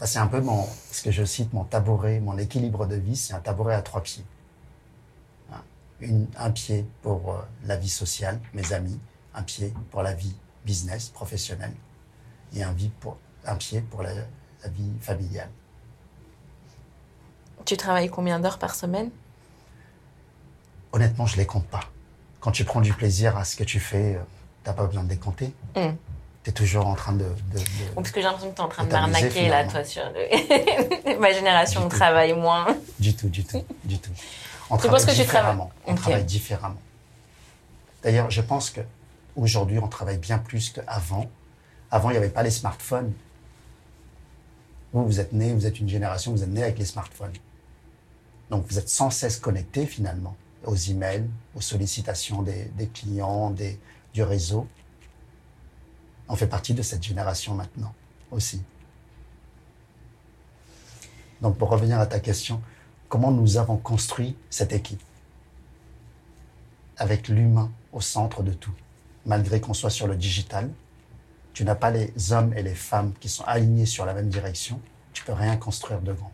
[0.00, 3.34] c'est un peu mon, ce que je cite, mon tabouret, mon équilibre de vie, c'est
[3.34, 4.24] un tabouret à trois pieds.
[5.52, 5.62] Hein?
[6.00, 8.98] Une, un pied pour euh, la vie sociale, mes amis,
[9.34, 10.34] un pied pour la vie
[10.64, 11.74] business, professionnelle,
[12.52, 15.50] et un, vie pour, un pied pour la, la vie familiale.
[17.64, 19.10] Tu travailles combien d'heures par semaine?
[20.90, 21.84] Honnêtement, je ne les compte pas
[22.40, 24.18] quand tu prends du plaisir à ce que tu fais, euh,
[24.64, 25.52] tu n'as pas besoin de les compter.
[25.76, 25.90] Mm.
[26.44, 27.24] Tu es toujours en train de.
[27.24, 27.60] de,
[27.94, 30.02] parce que j'ai l'impression que tu es en train de m'arnaquer là, toi, sur
[31.20, 32.66] ma génération travaille moins.
[32.98, 34.12] Du tout, du tout, du tout.
[34.70, 35.70] On travaille que différemment.
[35.86, 36.80] On travaille différemment.
[38.02, 41.28] D'ailleurs, je pense qu'aujourd'hui, on travaille bien plus qu'avant.
[41.90, 43.12] Avant, il n'y avait pas les smartphones.
[44.92, 47.32] Vous, vous êtes né, vous êtes une génération, vous êtes né avec les smartphones.
[48.50, 53.78] Donc, vous êtes sans cesse connecté finalement aux emails, aux sollicitations des, clients, des,
[54.12, 54.66] du réseau.
[56.28, 57.94] On fait partie de cette génération maintenant
[58.30, 58.62] aussi.
[61.40, 62.60] Donc pour revenir à ta question,
[63.08, 65.02] comment nous avons construit cette équipe
[66.96, 68.74] Avec l'humain au centre de tout.
[69.24, 70.70] Malgré qu'on soit sur le digital,
[71.52, 74.80] tu n'as pas les hommes et les femmes qui sont alignés sur la même direction,
[75.12, 76.32] tu peux rien construire de grand.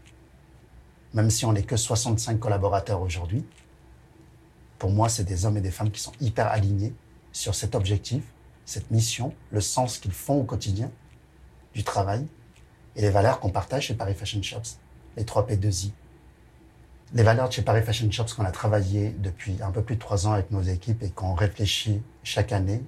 [1.14, 3.44] même si on n'est que 65 collaborateurs aujourd'hui,
[4.84, 6.92] pour moi, c'est des hommes et des femmes qui sont hyper alignés
[7.32, 8.22] sur cet objectif,
[8.66, 10.90] cette mission, le sens qu'ils font au quotidien
[11.72, 12.26] du travail
[12.94, 14.76] et les valeurs qu'on partage chez Paris Fashion Shops,
[15.16, 15.92] les 3 P2I.
[17.14, 20.00] Les valeurs de chez Paris Fashion Shops qu'on a travaillé depuis un peu plus de
[20.00, 22.82] trois ans avec nos équipes et qu'on réfléchit chaque année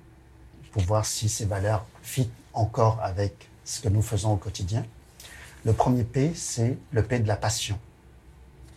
[0.73, 4.85] pour voir si ces valeurs fit encore avec ce que nous faisons au quotidien.
[5.65, 7.79] Le premier P, c'est le P de la passion.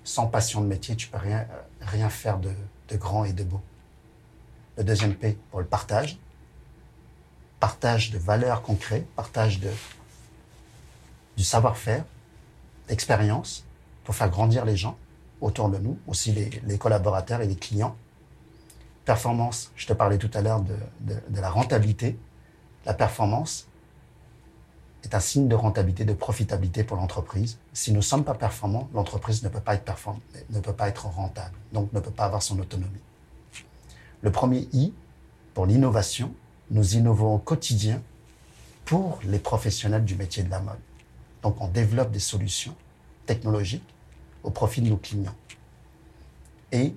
[0.06, 2.54] Sans passion de métier, tu peux rien, euh, rien faire de,
[2.90, 3.62] de grand et de beau.
[4.78, 6.18] Le deuxième P pour le partage.
[7.60, 9.70] Partage de valeurs concrètes, partage de,
[11.36, 12.06] du savoir-faire,
[12.88, 13.66] d'expérience
[14.04, 14.98] pour faire grandir les gens
[15.42, 17.96] autour de nous, aussi les, collaborateurs et les clients.
[19.06, 22.18] Performance, je te parlais tout à l'heure de, de, la rentabilité.
[22.86, 23.68] La performance
[25.04, 27.58] est un signe de rentabilité, de profitabilité pour l'entreprise.
[27.74, 30.90] Si nous ne sommes pas performants, l'entreprise ne peut pas être performante, ne peut pas
[30.90, 33.02] être rentable, donc ne peut pas avoir son autonomie.
[34.22, 34.94] Le premier I,
[35.54, 36.34] pour l'innovation,
[36.72, 38.02] nous innovons au quotidien
[38.86, 40.80] pour les professionnels du métier de la mode.
[41.42, 42.76] Donc on développe des solutions
[43.26, 43.88] technologiques
[44.44, 45.36] au profit de nos clients.
[46.72, 46.94] Et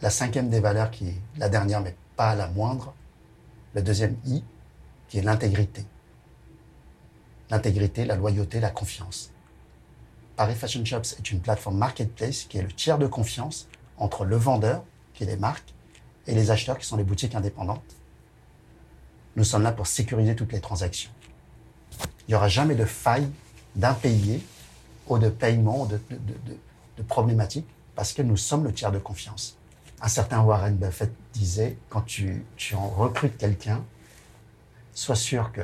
[0.00, 2.94] la cinquième des valeurs, qui est la dernière mais pas la moindre,
[3.74, 4.42] le deuxième I,
[5.08, 5.84] qui est l'intégrité.
[7.50, 9.30] L'intégrité, la loyauté, la confiance.
[10.36, 14.36] Paris Fashion Shops est une plateforme marketplace qui est le tiers de confiance entre le
[14.36, 15.72] vendeur, qui est les marques,
[16.26, 17.96] et les acheteurs, qui sont les boutiques indépendantes.
[19.36, 21.10] Nous sommes là pour sécuriser toutes les transactions.
[22.26, 23.28] Il n'y aura jamais de faille
[23.76, 24.42] d'impayé
[25.08, 29.56] ou de paiement, ou de, de, problématiques, parce que nous sommes le tiers de confiance.
[30.02, 33.84] Un certain Warren Buffett disait, quand tu, tu en recrutes quelqu'un,
[34.94, 35.60] sois sûr que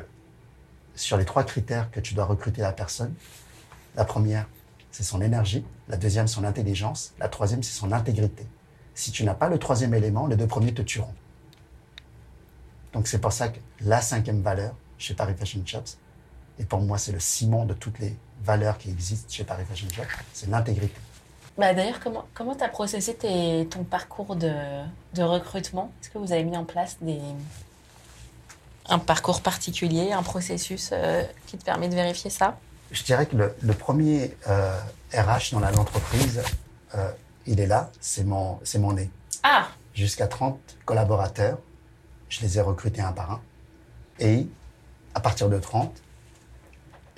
[0.95, 3.13] sur les trois critères que tu dois recruter la personne,
[3.95, 4.47] la première,
[4.91, 8.45] c'est son énergie, la deuxième, son intelligence, la troisième, c'est son intégrité.
[8.95, 11.13] Si tu n'as pas le troisième élément, les deux premiers te tueront.
[12.93, 15.97] Donc c'est pour ça que la cinquième valeur chez Paris Fashion Shops,
[16.59, 19.87] et pour moi c'est le ciment de toutes les valeurs qui existent chez Paris Fashion
[19.89, 20.93] Shops, c'est l'intégrité.
[21.57, 23.15] Bah D'ailleurs, comment comment tu as processé
[23.69, 24.51] ton parcours de,
[25.13, 25.91] de recrutement?
[26.01, 27.19] Est-ce que vous avez mis en place des,
[28.89, 32.57] un parcours particulier, un processus euh, qui te permet de vérifier ça
[32.91, 34.77] Je dirais que le, le premier euh,
[35.13, 36.41] RH dans l'entreprise,
[36.95, 37.11] euh,
[37.45, 39.09] il est là, c'est mon, c'est mon nez.
[39.43, 41.59] Ah Jusqu'à 30 collaborateurs,
[42.29, 43.41] je les ai recrutés un par un.
[44.19, 44.47] Et
[45.13, 45.91] à partir de 30,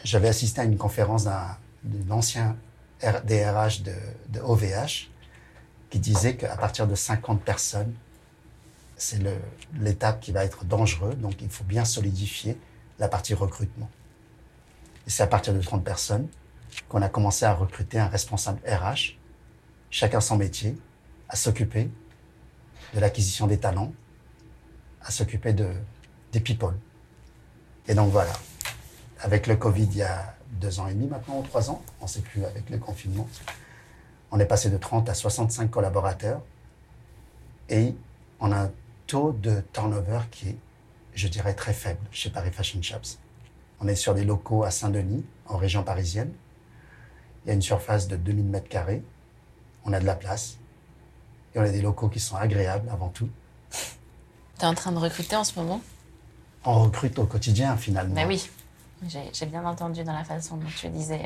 [0.03, 2.55] j'avais assisté à une conférence d'un, d'un ancien
[3.01, 3.93] DRH de,
[4.29, 5.09] de OVH
[5.89, 7.93] qui disait qu'à partir de 50 personnes,
[8.97, 9.19] c'est
[9.73, 12.57] l'étape qui va être dangereuse, donc il faut bien solidifier
[12.99, 13.89] la partie recrutement.
[15.05, 16.27] Et c'est à partir de 30 personnes
[16.89, 19.17] qu'on a commencé à recruter un responsable RH,
[19.89, 20.77] chacun son métier,
[21.29, 21.89] à s'occuper
[22.93, 23.93] de l'acquisition des talents,
[25.01, 25.69] à s'occuper de,
[26.31, 26.73] des people.
[27.87, 28.33] Et donc voilà,
[29.19, 32.05] avec le Covid il y a deux ans et demi maintenant, ou trois ans, on
[32.05, 33.27] ne sait plus avec le confinement,
[34.31, 36.41] on est passé de 30 à 65 collaborateurs
[37.69, 37.95] et
[38.39, 38.69] on a
[39.07, 40.57] taux de turnover qui est,
[41.13, 43.19] je dirais, très faible chez Paris Fashion Shops.
[43.79, 46.31] On est sur des locaux à Saint-Denis, en région parisienne.
[47.43, 49.03] Il y a une surface de 2000 mètres carrés.
[49.85, 50.57] On a de la place.
[51.53, 53.29] Et on a des locaux qui sont agréables avant tout.
[53.71, 55.81] Tu es en train de recruter en ce moment?
[56.63, 58.15] On recrute au quotidien finalement.
[58.15, 58.49] Mais oui,
[59.33, 61.21] j'ai bien entendu dans la façon dont tu disais.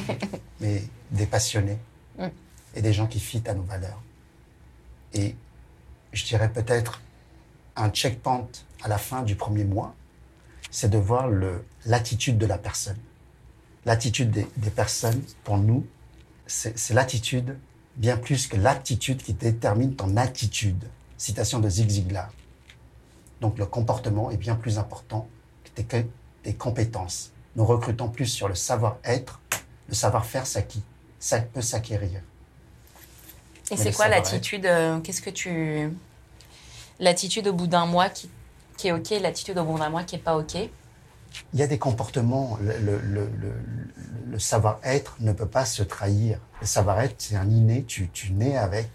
[0.60, 1.78] Mais des passionnés
[2.18, 2.28] Mm.
[2.74, 4.00] et des gens qui fitent à nos valeurs.
[5.12, 5.36] Et
[6.12, 7.00] je dirais peut-être
[7.76, 8.48] un checkpoint
[8.82, 9.94] à la fin du premier mois,
[10.70, 11.28] c'est de voir
[11.84, 12.98] l'attitude de la personne.
[13.84, 15.86] L'attitude des, des personnes, pour nous,
[16.46, 17.56] c'est l'attitude
[17.96, 20.84] bien plus que l'aptitude qui détermine ton attitude.
[21.16, 22.30] Citation de Zig Ziglar.
[23.40, 25.28] Donc le comportement est bien plus important
[25.64, 25.82] que
[26.42, 27.32] tes, compétences.
[27.56, 29.40] Nous recrutons plus sur le savoir-être,
[29.88, 30.82] le savoir-faire s'acquit,
[31.18, 32.20] ça peut s'acquérir.
[33.70, 35.90] Et c'est quoi l'attitude euh, Qu'est-ce que tu.
[37.00, 38.30] L'attitude au bout d'un mois qui,
[38.76, 40.70] qui est OK, l'attitude au bout d'un mois qui est pas OK Il
[41.54, 43.62] y a des comportements, le, le- le- le-
[44.30, 46.38] le savoir-être ne peut pas se trahir.
[46.60, 48.88] Le savoir-être, c'est un inné, tu, tu nais avec.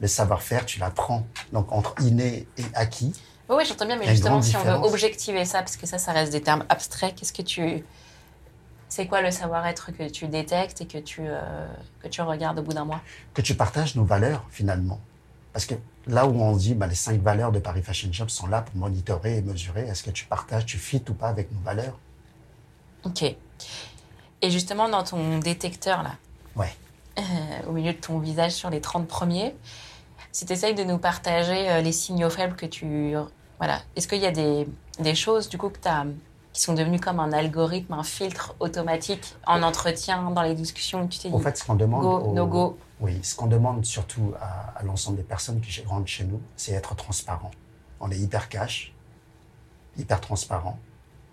[0.00, 1.26] Le savoir-faire, tu l'apprends.
[1.52, 3.12] Donc entre inné et acquis,
[3.48, 6.12] Oui, oui, j'entends bien, mais justement, si on veut objectiver ça, parce que ça, ça
[6.12, 7.84] reste des termes abstraits, qu'est-ce que tu.
[8.88, 11.66] C'est quoi le savoir-être que tu détectes et que tu, euh,
[12.02, 13.00] que tu regardes au bout d'un mois?
[13.32, 15.00] Que tu partages nos valeurs finalement.
[15.52, 15.74] Parce que
[16.06, 18.74] là où on dit bah, les cinq valeurs de Paris Fashion Shop sont là pour
[18.76, 21.98] monitorer et mesurer, est-ce que tu partages, tu fites ou pas avec nos valeurs?
[23.04, 23.22] Ok.
[23.24, 26.12] Et justement, dans ton détecteur, là,
[26.56, 26.74] Ouais.
[27.18, 27.22] euh,
[27.68, 29.54] au milieu de ton visage sur les 30 premiers.
[30.32, 33.14] Si tu essayes de nous partager euh, les signaux faibles que tu...
[33.58, 33.80] Voilà.
[33.94, 34.66] Est-ce qu'il y a des,
[34.98, 36.06] des choses, du coup, que as,
[36.52, 41.18] qui sont devenues comme un algorithme, un filtre automatique en entretien, dans les discussions tu
[41.18, 42.02] t'es dit En fait, ce qu'on demande.
[42.02, 46.08] go, no go Oui, ce qu'on demande surtout à, à l'ensemble des personnes qui rentrent
[46.08, 47.50] chez nous, c'est être transparent.
[48.00, 48.92] On est hyper cash,
[49.96, 50.78] hyper transparent.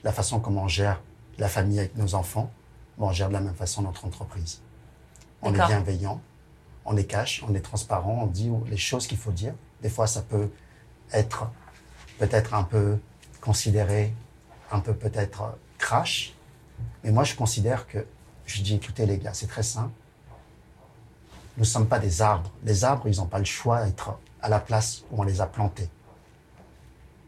[0.04, 1.02] La façon comment on gère
[1.38, 2.52] la famille avec nos enfants,
[2.98, 4.62] on gère de la même façon notre entreprise.
[5.42, 6.22] On est bienveillant,
[6.86, 9.54] on est cash, on est transparent, on dit les choses qu'il faut dire.
[9.82, 10.50] Des fois, ça peut
[11.14, 11.50] être
[12.18, 13.00] peut-être un peu
[13.40, 14.14] considéré,
[14.72, 16.34] un peu peut-être euh, crash.
[17.04, 18.06] Mais moi, je considère que,
[18.46, 19.92] je dis, écoutez les gars, c'est très simple.
[21.58, 22.52] Nous ne sommes pas des arbres.
[22.64, 25.46] Les arbres, ils n'ont pas le choix d'être à la place où on les a
[25.46, 25.90] plantés.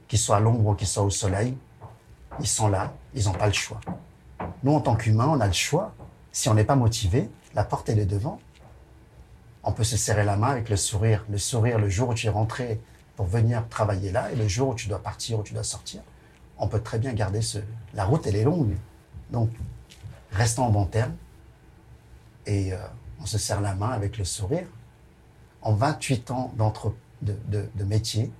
[0.07, 1.57] Qu'ils soient à l'ombre ou qu'ils soient au soleil,
[2.39, 3.81] ils sont là, ils n'ont pas le choix.
[4.63, 5.93] Nous, en tant qu'humains, on a le choix.
[6.31, 8.39] Si on n'est pas motivé, la porte, elle est devant.
[9.63, 11.25] On peut se serrer la main avec le sourire.
[11.29, 12.79] Le sourire, le jour où tu es rentré
[13.15, 16.01] pour venir travailler là, et le jour où tu dois partir, où tu dois sortir,
[16.61, 17.57] on peut très bien garder ce...
[17.93, 18.75] La route, elle est longue.
[19.31, 19.49] Donc,
[20.31, 21.13] restons en bon terme.
[22.45, 22.77] Et euh,
[23.19, 24.67] on se serre la main avec le sourire.
[25.61, 26.53] En 28 ans
[27.21, 28.31] de, de, de métier,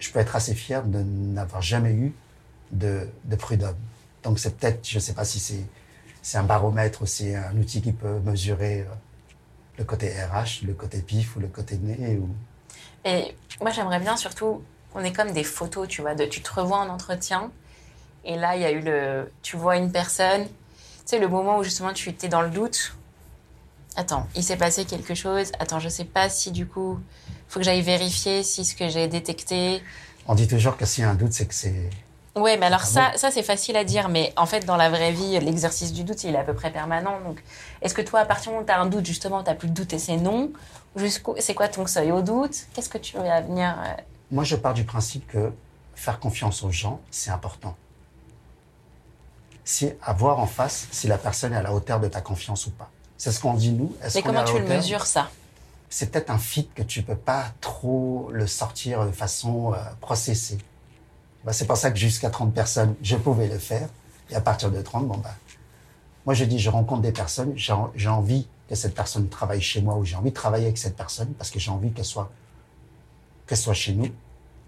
[0.00, 2.14] je peux être assez fier de n'avoir jamais eu
[2.72, 3.76] de, de prud'homme.
[4.24, 5.64] Donc, c'est peut-être, je ne sais pas si c'est
[6.28, 8.84] c'est un baromètre ou c'est un outil qui peut mesurer euh,
[9.78, 12.18] le côté RH, le côté pif ou le côté nez.
[12.18, 12.28] Ou...
[13.04, 14.62] Et moi, j'aimerais bien surtout,
[14.94, 17.50] on est comme des photos, tu vois, de, tu te revois en entretien,
[18.24, 20.50] et là, il y a eu le, tu vois une personne, tu
[21.06, 22.94] sais, le moment où justement tu étais dans le doute.
[23.96, 25.50] Attends, il s'est passé quelque chose.
[25.58, 27.00] Attends, je sais pas si du coup,
[27.48, 29.82] faut que j'aille vérifier si ce que j'ai détecté.
[30.26, 31.90] On dit toujours que s'il y a un doute, c'est que c'est.
[32.36, 34.90] Ouais, mais alors Ah ça, ça c'est facile à dire, mais en fait, dans la
[34.90, 37.18] vraie vie, l'exercice du doute, il est à peu près permanent.
[37.26, 37.42] Donc,
[37.82, 39.68] est-ce que toi, à partir du moment où tu as un doute, justement, tu plus
[39.68, 40.52] de doute et c'est non
[40.94, 42.66] Jusqu'où C'est quoi ton seuil au doute?
[42.74, 45.52] Qu'est-ce que tu vas venir euh, Moi, je pars du principe que
[45.94, 47.76] faire confiance aux gens, c'est important.
[49.64, 52.66] C'est à voir en face si la personne est à la hauteur de ta confiance
[52.66, 52.90] ou pas.
[53.16, 53.94] C'est ce qu'on dit nous.
[54.14, 55.30] Mais comment tu le mesures, ça?
[55.90, 60.58] C'est peut-être un fit que tu peux pas trop le sortir de façon euh, processée.
[61.44, 63.88] Bah, c'est pour ça que jusqu'à 30 personnes, je pouvais le faire.
[64.30, 65.34] Et à partir de 30, bon, bah,
[66.26, 69.96] moi, je dis, je rencontre des personnes, j'ai envie que cette personne travaille chez moi
[69.96, 72.30] ou j'ai envie de travailler avec cette personne parce que j'ai envie qu'elle soit,
[73.48, 74.08] qu'elle soit chez nous.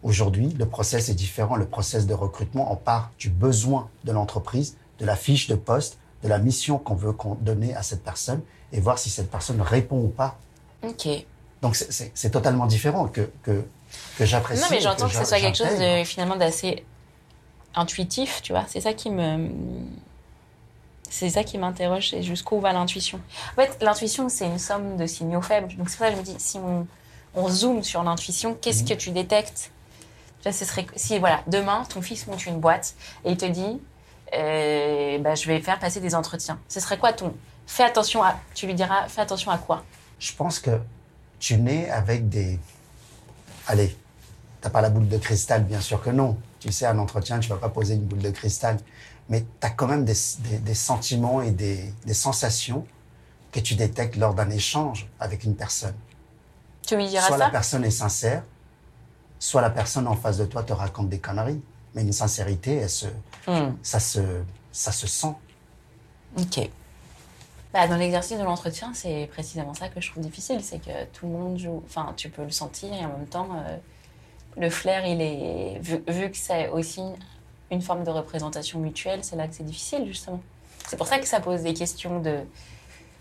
[0.02, 1.56] Aujourd'hui, le process est différent.
[1.56, 5.98] Le process de recrutement, on part du besoin de l'entreprise, de la fiche de poste,
[6.22, 8.40] de la mission qu'on veut donner à cette personne
[8.72, 10.38] et voir si cette personne répond ou pas.
[10.82, 11.08] Ok.
[11.62, 13.62] Donc, c'est- totalement différent que, que,
[14.16, 14.62] que j'apprécie.
[14.62, 16.84] Non, mais j'entends que, ce soit quelque chose de, finalement d'assez
[17.74, 18.64] intuitif, tu vois.
[18.68, 19.50] C'est ça qui me.
[21.10, 23.20] C'est ça qui m'interroge, c'est jusqu'où va l'intuition.
[23.52, 25.74] En fait, l'intuition, c'est une somme de signaux faibles.
[25.76, 26.86] Donc, c'est pour ça que je me dis, si on,
[27.34, 28.88] on zoome sur l'intuition, qu'est-ce Mhm.
[28.88, 29.70] que tu détectes?
[30.44, 33.80] Là, ce serait, si, voilà, demain, ton fils monte une boîte et il te dit,
[34.34, 36.58] euh, bah, je vais faire passer des entretiens.
[36.68, 37.34] Ce serait quoi ton.
[37.66, 38.38] Fais attention à.
[38.54, 39.84] Tu lui diras, fais attention à quoi?
[40.18, 40.80] Je pense que
[41.38, 42.58] tu nais avec des.
[43.66, 43.96] Allez,
[44.60, 46.36] t'as pas la boule de cristal, bien sûr que non.
[46.58, 48.78] Tu sais, à un entretien, tu vas pas poser une boule de cristal.
[49.28, 52.86] Mais tu as quand même des, des- des sentiments et des, des sensations
[53.52, 55.94] que tu détectes lors d'un échange avec une personne.
[56.86, 58.42] Tu lui diras soit ça la personne est sincère,
[59.38, 61.60] soit la personne en face de toi te raconte des conneries.
[61.94, 63.06] Mais une sincérité, elle se,
[63.48, 63.72] Hmm.
[63.82, 64.20] ça, se,
[64.70, 65.34] ça se sent.
[66.38, 66.70] Ok.
[67.72, 71.26] Bah, dans l'exercice de l'entretien, c'est précisément ça que je trouve difficile, c'est que tout
[71.26, 71.82] le monde joue.
[71.86, 73.76] Enfin, tu peux le sentir et en même temps, euh,
[74.56, 77.02] le flair, il est vu, vu que c'est aussi
[77.70, 80.40] une forme de représentation mutuelle, c'est là que c'est difficile justement.
[80.88, 82.40] C'est pour ça que ça pose des questions de,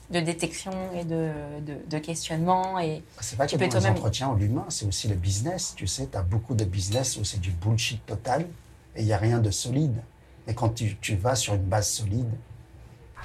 [0.09, 3.85] de détection et de, de, de questionnement et C'est pas Tu que peux dans les
[3.87, 5.73] entretiens l'humain, c'est aussi le business.
[5.75, 8.47] Tu sais, tu as beaucoup de business où c'est du bullshit total
[8.95, 10.01] et il n'y a rien de solide.
[10.47, 12.31] Mais quand tu, tu vas sur une base solide,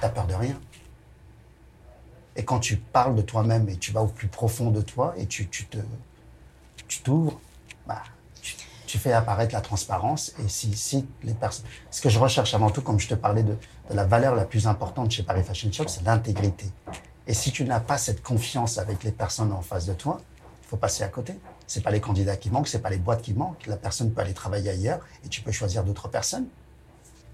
[0.01, 0.59] tu peur de rien.
[2.35, 5.25] Et quand tu parles de toi-même et tu vas au plus profond de toi et
[5.25, 5.77] tu, tu te,
[6.87, 7.39] tu t'ouvres,
[7.87, 8.03] bah,
[8.41, 8.55] tu,
[8.85, 10.33] tu fais apparaître la transparence.
[10.43, 13.43] Et si, si les personnes, ce que je recherche avant tout, comme je te parlais
[13.43, 13.57] de
[13.89, 16.65] la valeur la plus importante chez Paris Fashion Shop, c'est l'intégrité.
[17.27, 20.19] Et si tu n'as pas cette confiance avec les personnes en face de toi,
[20.63, 21.39] il faut passer à côté.
[21.67, 23.65] C'est pas les candidats qui manquent, c'est pas les boîtes qui manquent.
[23.67, 26.47] La personne peut aller travailler ailleurs et tu peux choisir d'autres personnes.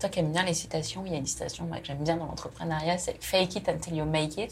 [0.01, 2.17] toi qui aimes bien les citations, il y a une citation moi, que j'aime bien
[2.17, 4.51] dans l'entrepreneuriat, c'est fake it until you make it.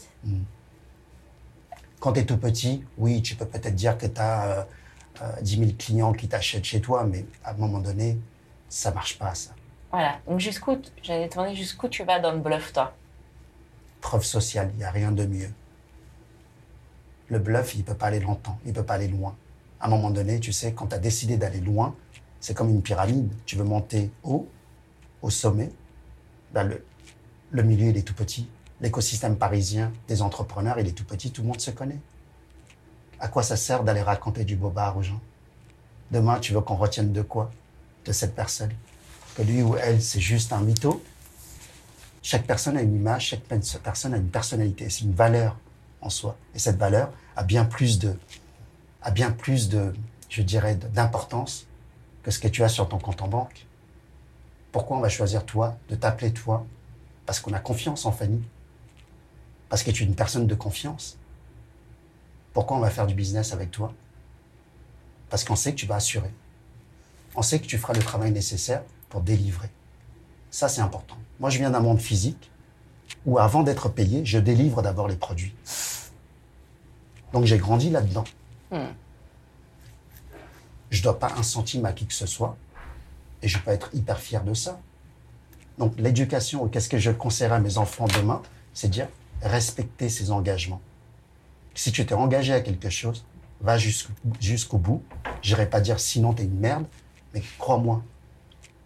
[1.98, 4.66] Quand tu es tout petit, oui, tu peux peut-être dire que tu as
[5.42, 8.18] 10 000 clients qui t'achètent chez toi, mais à un moment donné,
[8.68, 9.50] ça marche pas, ça.
[9.90, 10.20] Voilà.
[10.26, 12.94] Donc jusqu'où, j'allais demander jusqu'où tu vas dans le bluff, toi?
[14.00, 15.52] Preuve sociale, il n'y a rien de mieux.
[17.28, 19.36] Le bluff, il peut pas aller longtemps, il peut pas aller loin.
[19.78, 21.94] À un moment donné, tu sais, quand tu as décidé d'aller loin,
[22.40, 23.32] c'est comme une pyramide.
[23.46, 24.48] Tu veux monter haut,
[25.22, 25.70] au sommet,
[26.52, 26.84] ben le,
[27.50, 28.48] le milieu, il est tout petit.
[28.80, 32.00] L'écosystème parisien des entrepreneurs, il est tout petit, tout le monde se connaît.
[33.18, 35.20] À quoi ça sert d'aller raconter du bobard aux gens?
[36.10, 37.50] Demain, tu veux qu'on retienne de quoi?
[38.06, 38.72] De cette personne?
[39.44, 41.02] Lui ou elle, c'est juste un mytho
[42.22, 43.44] Chaque personne a une image, chaque
[43.82, 45.56] personne a une personnalité, c'est une valeur
[46.00, 46.36] en soi.
[46.54, 48.18] Et cette valeur a bien plus de,
[49.02, 49.94] a bien plus de,
[50.28, 51.66] je dirais, d'importance
[52.22, 53.66] que ce que tu as sur ton compte en banque.
[54.72, 56.66] Pourquoi on va choisir toi, de t'appeler toi?
[57.24, 58.42] Parce qu'on a confiance en Fanny.
[59.68, 61.16] Parce que tu es une personne de confiance.
[62.52, 63.94] Pourquoi on va faire du business avec toi?
[65.30, 66.30] Parce qu'on sait que tu vas assurer.
[67.36, 69.68] On sait que tu feras le travail nécessaire pour délivrer.
[70.50, 71.16] Ça, c'est important.
[71.38, 72.50] Moi, je viens d'un monde physique
[73.26, 75.54] où, avant d'être payé, je délivre d'abord les produits.
[77.32, 78.24] Donc, j'ai grandi là-dedans.
[78.70, 78.86] Hmm.
[80.90, 82.56] Je ne dois pas un centime à qui que ce soit.
[83.42, 84.80] Et je peux être hyper fier de ça.
[85.78, 88.42] Donc, l'éducation, qu'est-ce que je conseillerais à mes enfants demain?
[88.74, 89.08] C'est dire
[89.42, 90.80] respecter ses engagements.
[91.74, 93.24] Si tu t'es engagé à quelque chose,
[93.60, 95.02] va jusqu'au bout.
[95.42, 96.84] Je n'irai pas dire sinon tu es une merde,
[97.32, 98.02] mais crois-moi,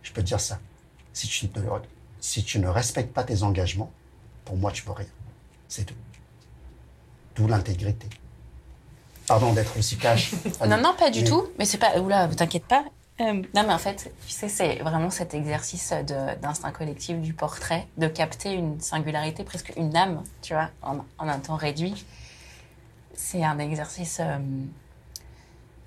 [0.05, 0.61] je peux te dire ça.
[1.13, 1.49] Si tu,
[2.21, 3.91] si tu ne respectes pas tes engagements,
[4.45, 5.07] pour moi, tu peux rien.
[5.67, 5.95] C'est tout.
[7.35, 8.07] D'où l'intégrité.
[9.27, 10.33] Pardon d'être aussi cash.
[10.69, 11.49] non, non, pas du tout.
[11.59, 11.99] Mais c'est pas.
[11.99, 12.85] Oula, t'inquiète pas.
[13.21, 15.93] Euh, non, mais en fait, tu sais, c'est vraiment cet exercice
[16.43, 21.39] d'instinct collectif du portrait, de capter une singularité, presque une âme, tu vois, en, un
[21.39, 22.05] temps réduit.
[23.15, 24.19] C'est un exercice.
[24.21, 24.39] Euh,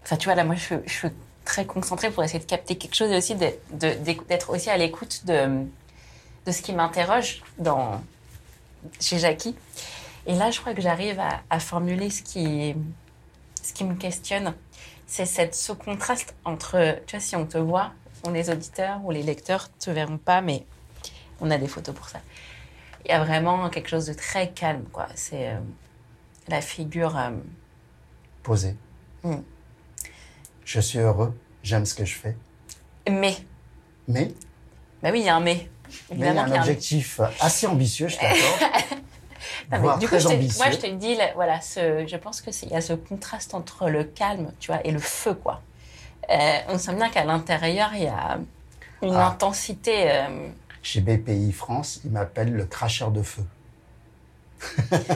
[0.03, 1.09] enfin, tu vois, là, moi, je, je, suis
[1.48, 5.66] très concentrée pour essayer de capter quelque chose et aussi d'être aussi à l'écoute de,
[6.45, 8.02] de ce qui m'interroge dans
[9.00, 9.56] chez Jackie.
[10.28, 12.76] Et là, je crois que j'arrive à, à formuler ce qui,
[13.64, 14.54] ce qui me questionne
[15.08, 17.91] c'est cette, ce contraste entre, tu vois, si on te voit,
[18.26, 20.66] on les auditeurs ou les lecteurs te verront pas, mais
[21.39, 22.20] on a des photos pour ça.
[23.06, 25.08] Il y a vraiment quelque chose de très calme, quoi.
[25.16, 25.60] C'est euh,
[26.50, 27.32] la figure euh,
[28.43, 28.76] posée.
[29.24, 29.38] Hmm.
[30.68, 32.36] Je suis heureux, j'aime ce que je fais.
[33.09, 33.38] Mais.
[34.05, 34.34] Mais?
[35.01, 35.70] Bah oui, il y a un mais.
[36.13, 39.99] mais il y a un objectif assez ambitieux, je t'accorde.
[40.01, 42.91] du coup, moi, je te dis, voilà, ce, je pense que il y a ce
[42.91, 45.61] contraste entre le calme, tu vois, et le feu, quoi.
[46.30, 48.38] Euh, on sent bien qu'à l'intérieur, il y a
[49.01, 49.28] une ah.
[49.28, 50.11] intensité.
[50.11, 50.49] Euh,
[50.84, 53.45] Chez BPI France, ils m'appellent le cracheur de feu.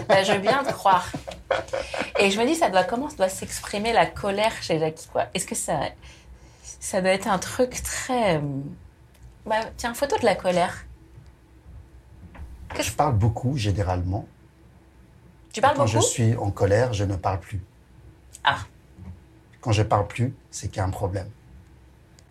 [0.09, 1.11] Ben, je veux bien te croire.
[2.19, 5.25] Et je me dis, ça doit comment ça doit s'exprimer la colère chez Jackie, quoi?
[5.33, 5.79] Est-ce que ça,
[6.79, 8.37] ça doit être un truc très.
[8.37, 8.41] Euh,
[9.45, 10.85] bah, tiens, photo de la colère.
[12.79, 14.27] Je parle beaucoup, généralement.
[15.51, 17.61] Tu parles Quand je suis en colère, je ne parle plus.
[18.43, 18.59] Ah.
[19.59, 21.29] Quand je parle plus, c'est qu'il y a un problème.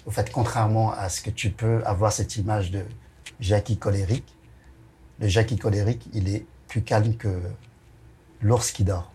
[0.06, 2.84] Au fait, contrairement à ce que tu peux avoir cette image de
[3.38, 4.34] Jackie colérique,
[5.18, 7.42] le Jackie colérique, il est plus calme que
[8.40, 9.12] l'ours qui dort.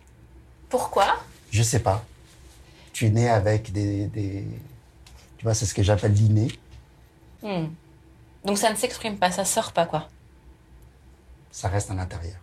[0.70, 1.18] Pourquoi?
[1.50, 2.06] Je sais pas.
[2.94, 4.10] Tu es né avec des,
[5.38, 6.48] tu vois, c'est ce que j'appelle l'inné.
[7.42, 7.70] Hmm.
[8.46, 10.08] Donc ça ne s'exprime pas, ça sort pas quoi
[11.56, 12.36] ça reste à l'intérieur.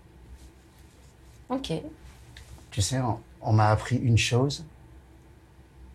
[1.51, 1.71] Ok.
[2.71, 2.99] Tu sais,
[3.43, 4.65] on, m'a appris une chose.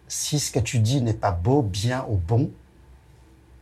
[0.07, 2.51] Si ce que tu dis n'est pas beau, bien ou bon,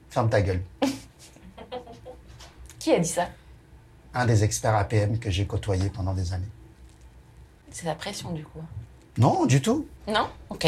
[0.10, 0.62] ferme ta gueule.
[2.80, 3.30] Qui a dit ça?
[4.16, 6.50] Un des experts APM que j'ai côtoyé pendant des années.
[7.70, 8.62] C'est la pression du coup
[9.18, 9.86] Non, du tout.
[10.08, 10.30] Non?
[10.50, 10.68] Ok.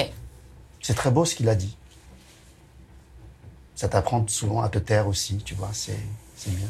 [0.82, 1.76] C'est très beau ce qu'il a dit.
[3.76, 5.98] Ça t'apprend souvent à te taire aussi, tu vois, c'est
[6.48, 6.68] bien.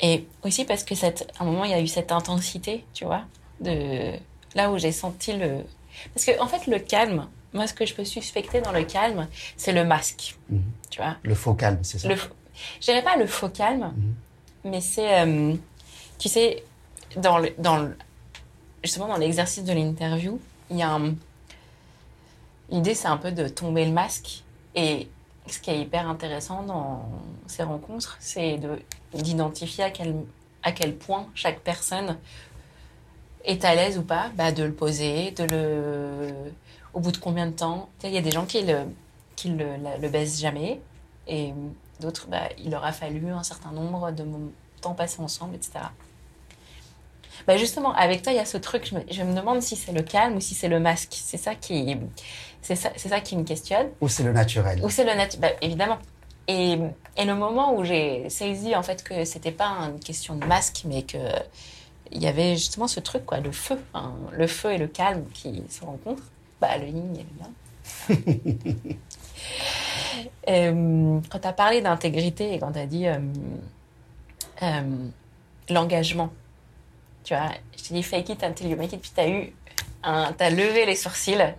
[0.00, 3.04] Et aussi parce que cette, à un moment, il y a eu cette intensité, tu
[3.04, 3.24] vois,
[3.60, 4.12] de
[4.54, 5.64] là où j'ai senti le.
[6.12, 9.28] Parce que, en fait, le calme, moi, ce que je peux suspecter dans le calme,
[9.56, 10.62] c'est le masque, mhm.
[10.90, 11.16] tu vois.
[11.22, 12.08] Le faux calme, c'est ça.
[12.08, 12.16] Le...
[12.16, 14.14] Je dirais pas le faux calme, mhm.
[14.70, 15.54] mais c'est, euh,
[16.18, 16.64] tu sais,
[17.16, 17.90] dans dans
[18.82, 20.40] justement dans l'exercice de l'interview,
[20.70, 20.98] il y a.
[22.70, 24.42] L'idée, c'est un peu de tomber le masque.
[24.74, 25.08] Et
[25.46, 27.08] ce qui est hyper intéressant dans
[27.46, 28.80] ces rencontres, c'est de
[29.12, 30.16] d'identifier à quel,
[30.62, 32.16] à quel point chaque personne
[33.44, 36.34] est à l'aise ou pas, bah, de le poser, de le,
[36.94, 37.88] au bout de combien de temps.
[38.02, 38.78] Il y a des gens qui le,
[39.36, 40.80] qui le, le baissent jamais,
[41.28, 41.52] et
[42.00, 44.24] d'autres, bah, il leur a fallu un certain nombre de
[44.80, 45.80] temps passés ensemble, etc.
[47.46, 49.76] Bah justement, avec toi, il y a ce truc, je me, je me demande si
[49.76, 51.12] c'est le calme ou si c'est le masque.
[51.12, 51.96] C'est ça qui,
[52.62, 53.88] c'est ça, c'est ça qui me questionne.
[54.00, 54.80] Ou c'est le naturel.
[54.82, 55.98] Ou c'est le naturel, bah, évidemment.
[56.46, 56.78] Et,
[57.16, 60.82] et, le moment où j'ai saisi en fait que c'était pas une question de masque,
[60.84, 61.18] mais que
[62.12, 65.24] il y avait justement ce truc, quoi, le feu, hein, le feu et le calme
[65.32, 66.22] qui se rencontrent.
[66.60, 67.26] Bah, le yin et
[68.10, 68.96] le yang.
[70.48, 73.18] Euh, quand tu as parlé d'intégrité et quand tu as dit euh,
[74.62, 75.08] euh,
[75.68, 76.30] l'engagement,
[77.24, 79.52] tu vois, je t'ai dit fake it until you make it, puis tu as eu
[80.02, 81.54] un, t'as levé les sourcils.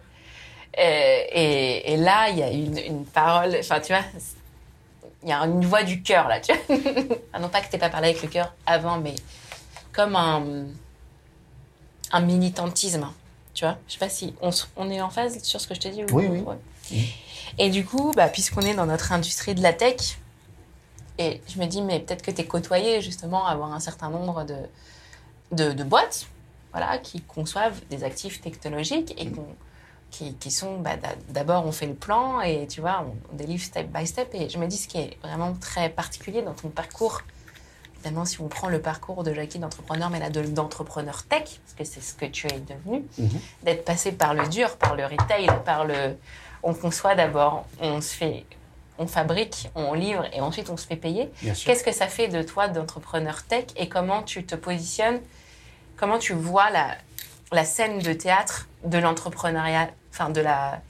[0.78, 4.04] Et, et, là, il y a une, une parole, enfin, tu vois,
[5.24, 7.40] il y a une voix du cœur, là, tu vois.
[7.40, 9.16] non pas que tu pas parlé avec le cœur avant, mais
[9.94, 10.66] comme un,
[12.12, 13.10] un militantisme,
[13.54, 13.78] tu vois.
[13.88, 16.04] Je sais pas si on, on, est en phase sur ce que je t'ai dit.
[16.04, 17.16] Ou, oui, oui.
[17.58, 20.18] Et du coup, bah, puisqu'on est dans notre industrie de la tech,
[21.18, 24.10] et je me dis, mais peut-être que tu es côtoyé justement à avoir un certain
[24.10, 24.58] nombre de,
[25.52, 26.28] de, de, boîtes
[26.72, 29.32] voilà, qui conçoivent des actifs technologiques et
[30.12, 30.92] qui, qui, sont, bah,
[31.30, 34.30] d'abord on fait le plan et tu vois, on, délivre step by step.
[34.34, 37.22] Et je me dis, ce qui est vraiment très particulier dans ton parcours,
[37.96, 41.84] évidemment, si on prend le parcours de Jackie d'entrepreneur, mais là d'entrepreneur tech, parce que
[41.84, 43.40] c'est ce que tu es devenu, mhm.
[43.64, 46.16] d'être passé par le dur, par le retail, par le,
[46.62, 48.46] on conçoit d'abord, on se fait,
[48.98, 51.32] on fabrique, on livre et ensuite on se fait payer.
[51.42, 55.20] Qu'est-ce que ça fait de toi d'entrepreneur tech et comment tu te positionnes,
[55.98, 56.96] comment tu vois la,
[57.52, 60.82] la scène de théâtre de l'entrepreneuriat, enfin de la,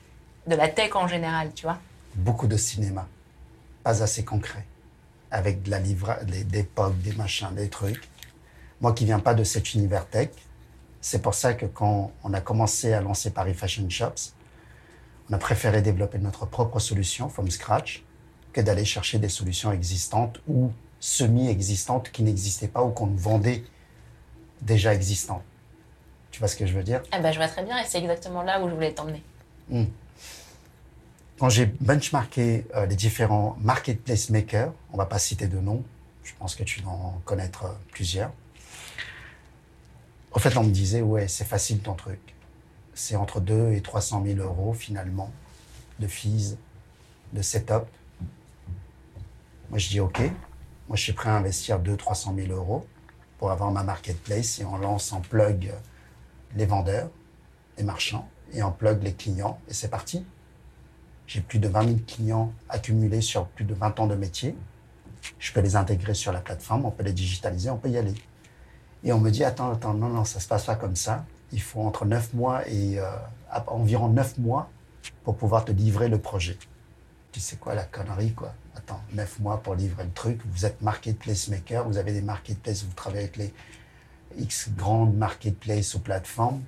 [0.48, 1.80] de la tech en général, tu vois?
[2.14, 3.08] Beaucoup de cinéma,
[3.84, 4.66] pas assez concret,
[5.32, 8.08] avec de la livre, des époques, des machins, des trucs.
[8.82, 10.30] Moi qui viens pas de cet univers tech,
[11.02, 14.35] c'est pour ça que quand on a commencé à lancer Paris Fashion Shops,
[15.30, 18.04] on a préféré développer notre propre solution from scratch
[18.54, 23.64] que d'aller chercher des solutions existantes ou semi-existantes qui n'existaient pas ou qu'on nous vendait
[24.62, 25.44] déjà existantes.
[26.32, 27.02] Tu vois ce que je veux dire?
[27.16, 29.24] Eh ben, Je vois très bien et c'est exactement là où je voulais t'emmener.
[29.70, 29.86] Hmm.
[31.40, 35.84] Quand j'ai benchmarké euh, les différents marketplace makers, on va pas citer de noms,
[36.24, 38.32] je pense que tu dois en connaître euh, plusieurs.
[40.32, 42.35] En fait, on me disait, ouais, c'est facile ton truc
[42.96, 45.30] c'est entre 2 et 300 000 euros finalement
[46.00, 46.58] de fees,
[47.34, 47.86] de setup.
[49.70, 50.20] Moi, je dis OK.
[50.88, 52.88] Moi, je suis prêt à investir 200-300 000 euros
[53.38, 55.74] pour avoir ma marketplace et on lance en plug
[56.56, 57.10] les vendeurs,
[57.78, 60.26] les marchands et en plug les clients et c'est parti.
[61.28, 64.56] J'ai plus de 20 000 clients accumulés sur plus de 20 ans de métier.
[65.40, 68.14] Je peux les intégrer sur la plateforme, on peut les digitaliser, on peut y aller.
[69.04, 71.26] Et on me dit, attends, attends, non, non, ça se passe pas comme ça
[71.56, 73.10] il faut entre 9 mois et euh,
[73.68, 74.70] environ 9 mois
[75.24, 76.58] pour pouvoir te livrer le projet.
[77.32, 78.54] Tu sais quoi, la connerie, quoi.
[78.76, 80.42] Attends, 9 mois pour livrer le truc.
[80.52, 83.54] Vous êtes marketplace maker, vous avez des marketplaces, vous travaillez avec les
[84.38, 86.62] X grandes marketplaces ou plateformes.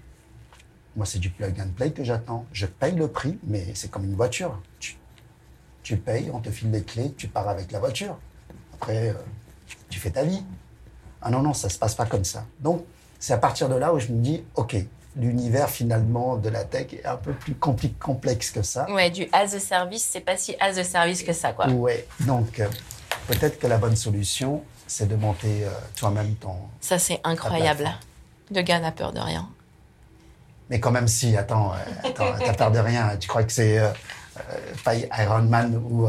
[0.96, 2.46] Moi, c'est du plug and play que j'attends.
[2.54, 4.58] Je paye le prix, mais c'est comme une voiture.
[4.80, 4.96] Tu,
[5.84, 8.18] tu, payes, on te file les clés, tu pars avec la voiture.
[8.74, 9.14] Après, euh,
[9.90, 10.46] tu fais ta vie.
[11.22, 12.46] Ah non, non, ça se passe pas comme ça.
[12.62, 12.86] Donc,
[13.20, 14.76] c'est à partir de là où je me dis, OK,
[15.18, 18.90] l'univers finalement de la tech est un peu plus complexe que ça.
[18.92, 21.68] Ouais, du as a service, c'est pas si as a service que ça, quoi.
[21.68, 22.68] Ouais, donc euh,
[23.28, 26.56] peut-être que la bonne solution, c'est de monter euh, toi-même ton.
[26.80, 27.90] Ça, c'est incroyable.
[28.54, 29.50] Le gars n'a peur de rien.
[30.70, 33.18] Mais quand même, si, attends, euh, attends t'as peur de rien.
[33.20, 33.82] Tu crois que c'est
[34.86, 36.08] Iron Man ou.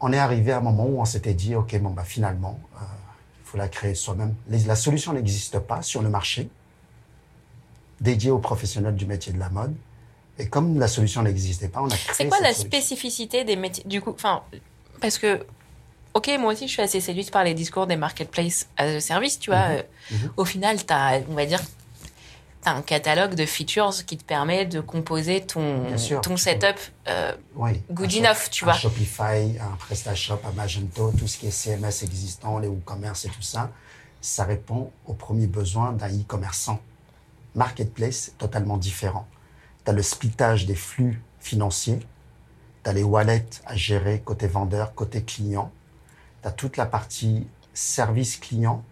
[0.00, 2.58] On est arrivé à un moment où on s'était dit, OK, bon, bah finalement,
[3.56, 4.34] la créer soi-même.
[4.48, 6.48] La solution n'existe pas sur le marché
[8.00, 9.74] dédiée aux professionnels du métier de la mode.
[10.38, 12.14] Et comme la solution n'existait pas, on a créé.
[12.14, 14.42] C'est quoi la spécificité des métiers Du coup, enfin,
[15.00, 15.46] parce que,
[16.12, 19.38] ok, moi aussi, je suis assez séduite par les discours des marketplaces as a service.
[19.38, 19.76] Tu vois, mhm.
[19.76, 20.30] Euh, mhm.
[20.36, 21.60] au final, as, on va dire,
[22.66, 25.84] un catalogue de features qui te permet de composer ton,
[26.22, 27.32] ton setup euh,
[27.90, 28.74] good enough, tu vois.
[28.74, 33.42] Shopify, un PrestaShop, un Magento, tout ce qui est CMS existant, les e-commerce et tout
[33.42, 33.70] ça,
[34.20, 36.80] ça répond aux premiers besoins d'un e-commerçant.
[37.54, 39.26] Marketplace, totalement différent.
[39.84, 42.00] Tu as le splittage des flux financiers,
[42.82, 45.70] tu as les wallets à gérer côté vendeur, côté client,
[46.42, 48.82] tu as toute la partie service client,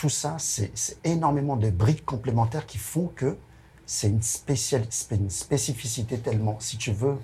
[0.00, 0.72] tout ça, c'est
[1.04, 3.36] énormément de briques complémentaires qui font que
[3.84, 6.58] c'est une, spécificité tellement.
[6.58, 7.18] Si tu veux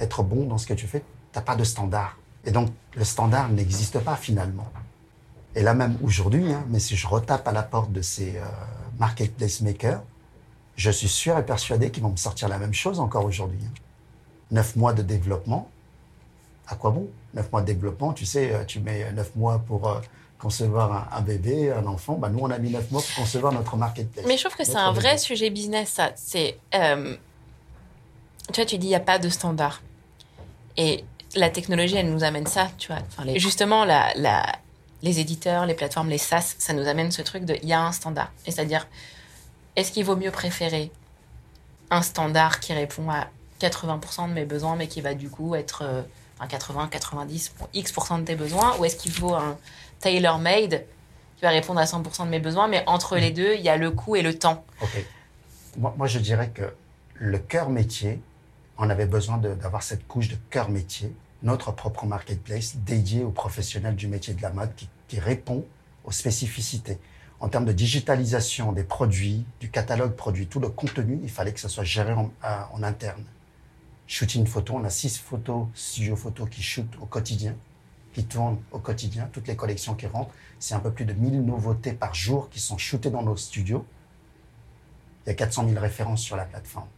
[0.00, 2.18] être bon dans ce que tu fais, tu n'as pas de standard.
[2.44, 4.66] Et donc, le standard n'existe pas finalement.
[5.54, 8.44] Et là même aujourd'hui, hein, mais si je retape à la porte de ces euh,
[8.98, 10.02] marketplace makers,
[10.74, 13.60] je suis sûr et persuadé qu'ils vont me sortir la même chose encore aujourd'hui.
[13.64, 13.72] Hein.
[14.50, 15.70] Neuf mois de développement,
[16.66, 17.08] à quoi bon?
[17.32, 20.00] Neuf mois de développement, tu sais, euh, tu mets neuf mois pour euh,
[20.38, 23.76] concevoir un, bébé, un enfant, bah nous, on a mis neuf mois pour concevoir notre
[23.76, 24.24] marketplace.
[24.26, 26.12] Mais je trouve que c'est un vrai sujet business, ça.
[26.14, 27.16] C'est, euh,
[28.52, 29.82] tu vois, tu dis, il n'y a pas de standard.
[30.76, 33.00] Et la technologie, elle nous amène ça, tu vois.
[33.08, 34.44] Enfin, justement, la, la,
[35.02, 37.80] les éditeurs, les plateformes, les SaaS, ça nous amène ce truc de il y a
[37.80, 38.30] un standard.
[38.46, 38.86] Et c'est-à-dire,
[39.74, 40.90] est-ce qu'il vaut mieux préférer
[41.90, 43.28] un standard qui répond à
[43.60, 46.02] 80% de mes besoins, mais qui va du coup être euh,
[46.38, 49.56] enfin 80, 90, pour X% de tes besoins, ou est-ce qu'il faut un
[50.00, 50.84] tailor-made
[51.36, 53.76] qui va répondre à 100% de mes besoins, mais entre les deux, il y a
[53.76, 54.64] le coût et le temps.
[54.80, 55.04] Ok.
[55.76, 56.72] Moi, je dirais que
[57.14, 58.20] le cœur métier,
[58.78, 63.94] on avait besoin d'avoir cette couche de cœur métier, notre propre marketplace dédié aux professionnels
[63.94, 64.70] du métier de la mode
[65.08, 65.64] qui, répond
[66.04, 66.98] aux spécificités.
[67.38, 71.60] En termes de digitalisation des produits, du catalogue produit, tout le contenu, il fallait que
[71.60, 73.24] ça soit géré en interne.
[74.06, 77.54] Shooting photo, on a six photos, studio photo qui shootent au quotidien,
[78.16, 80.32] qui tournent au quotidien, toutes les collections qui rentrent.
[80.58, 83.84] C'est un peu plus de 1000 nouveautés par jour qui sont shootées dans nos studios.
[85.26, 86.88] Il y a 400 000 références sur la plateforme.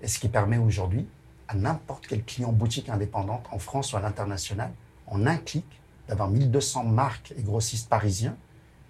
[0.00, 1.08] Et ce qui permet aujourd'hui
[1.48, 4.70] à n'importe quel client boutique indépendante en France ou à l'international,
[5.08, 5.66] en un clic,
[6.06, 8.36] d'avoir 1200 marques et grossistes parisiens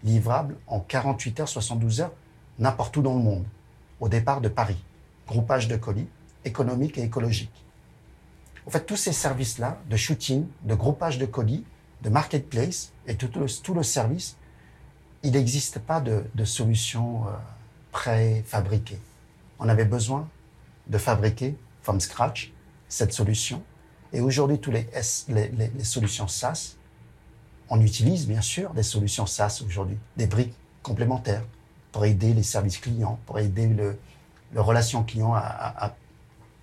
[0.05, 2.13] livrables en 48 heures, 72 heures,
[2.59, 3.47] n'importe où dans le monde,
[3.99, 4.85] au départ de Paris.
[5.27, 6.09] Groupage de colis,
[6.45, 7.65] économique et écologique.
[8.67, 11.65] En fait, tous ces services-là, de shooting, de groupage de colis,
[12.03, 13.31] de marketplace et tout
[13.75, 14.37] le, service,
[15.23, 17.31] il n'existe pas de, solution euh,
[17.91, 18.99] préfabriquée.
[19.59, 20.29] On avait besoin
[20.89, 22.53] de fabriquer from scratch
[22.89, 23.63] cette solution.
[24.13, 24.89] Et aujourd'hui, tous les,
[25.83, 26.77] solutions SaaS,
[27.69, 31.45] on utilise bien sûr des solutions SaaS aujourd'hui, des briques complémentaires
[31.91, 33.99] pour aider les services clients, pour aider le,
[34.53, 35.95] le relation client à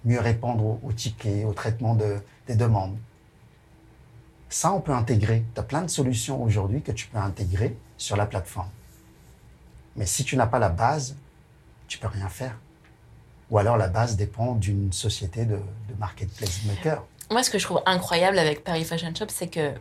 [0.06, 2.98] mieux répondre aux, aux tickets, au traitement de, des demandes.
[4.50, 5.44] Ça, on peut intégrer.
[5.54, 8.70] Tu as plein de solutions aujourd'hui que tu peux intégrer sur la plateforme.
[9.96, 11.16] Mais si tu n'as pas la base,
[11.88, 12.58] tu peux rien faire.
[13.52, 15.60] Ou alors la base dépend d'une société de,
[16.00, 17.04] marketplace maker.
[17.32, 19.74] Moi, ce que je trouve incroyable avec Paris Fashion Shop, c'est que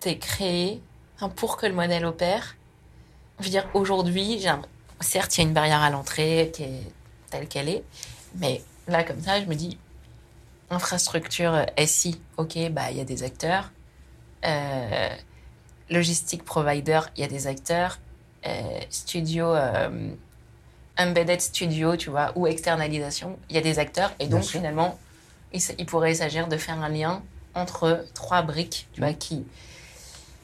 [0.00, 0.82] t'es créé
[1.16, 2.56] enfin, pour que le modèle opère.
[3.38, 4.44] Je veux dire, aujourd'hui,
[5.00, 6.92] certes, il y a une barrière à l'entrée qui est
[7.30, 7.84] telle qu'elle est,
[8.36, 9.78] mais là, comme ça, je me dis,
[10.70, 13.70] infrastructure euh, SI, ok, bah, il y a des acteurs.
[14.44, 15.08] Euh,
[15.90, 17.98] logistique provider, il y a des acteurs.
[18.46, 20.10] Euh, studio, euh,
[20.98, 24.12] embedded studio, tu vois, ou externalisation, il y a des acteurs.
[24.20, 24.98] Et donc, finalement,
[25.52, 27.22] il, pourrait s'agir de faire un lien
[27.54, 29.44] entre trois briques, tu vois, qui,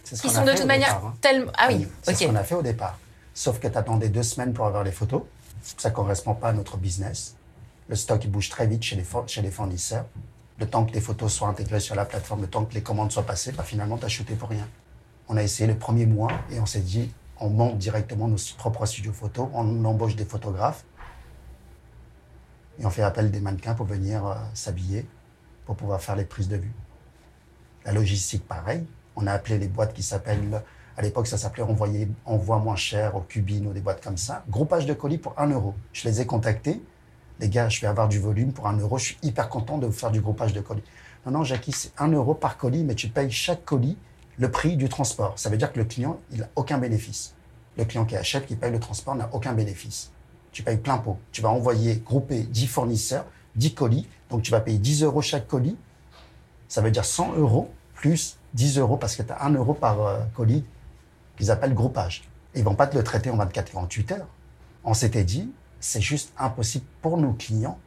[0.05, 1.17] qui sont de toute manière départ, hein.
[1.21, 1.53] tellement...
[1.57, 2.99] Ah oui, C'est ce qu'on a fait au départ.
[3.35, 5.23] Sauf que tu attendais deux semaines pour avoir les photos.
[5.63, 7.37] Ça ne correspond pas à notre business.
[7.93, 10.07] Le stock bouge très vite chez les, chez les fournisseurs.
[10.59, 13.13] Le temps que les photos soient intégrées sur la plateforme, le temps que les commandes
[13.13, 14.67] soient passées, bah, finalement, tu as shooté pour rien.
[15.29, 18.87] On a essayé le premier mois et on s'est dit, on monte directement nos propres
[18.87, 20.87] studios photos, on embauche des photographes
[22.79, 25.07] et on fait appel des mannequins pour venir euh, s'habiller,
[25.67, 26.73] pour pouvoir faire les prises de vue.
[27.85, 28.87] La logistique, pareil.
[29.17, 30.63] On a appelé les boîtes qui s'appellent,
[30.97, 34.45] à l'époque, ça s'appelait envoyer, envoi moins cher au Cubine ou des boîtes comme ça.
[34.49, 35.75] Groupage de colis pour 1 euro.
[35.93, 36.81] Je les ai contactés.
[37.43, 38.99] Les gars, je vais avoir du volume pour 1 euro.
[38.99, 40.85] Je suis hyper content de vous faire du groupage de colis.
[41.27, 43.99] Non, non, Jackie, c'est 1 euro par colis, mais tu payes chaque colis
[44.39, 45.37] le prix du transport.
[45.41, 47.35] Ça veut dire que le client, il n'a aucun bénéfice.
[47.77, 50.13] Le client qui achète, qui paye le transport, n'a aucun bénéfice.
[50.53, 51.19] Tu payes plein pot.
[51.33, 53.25] Tu vas envoyer, grouper 10 fournisseurs,
[53.57, 54.07] 10 colis.
[54.31, 55.77] Donc, tu vas payer 10 euros chaque colis.
[56.69, 60.01] Ça veut dire 100 euros plus 10 euros parce que tu as 1 euro par
[60.01, 60.65] euh, colis
[61.37, 62.23] qu'ils appellent groupage.
[62.55, 64.29] Ils vont pas te le traiter en 24-48 heures.
[64.85, 65.51] On s'était dit,
[65.83, 67.79] c'est juste impossible pour nos clients.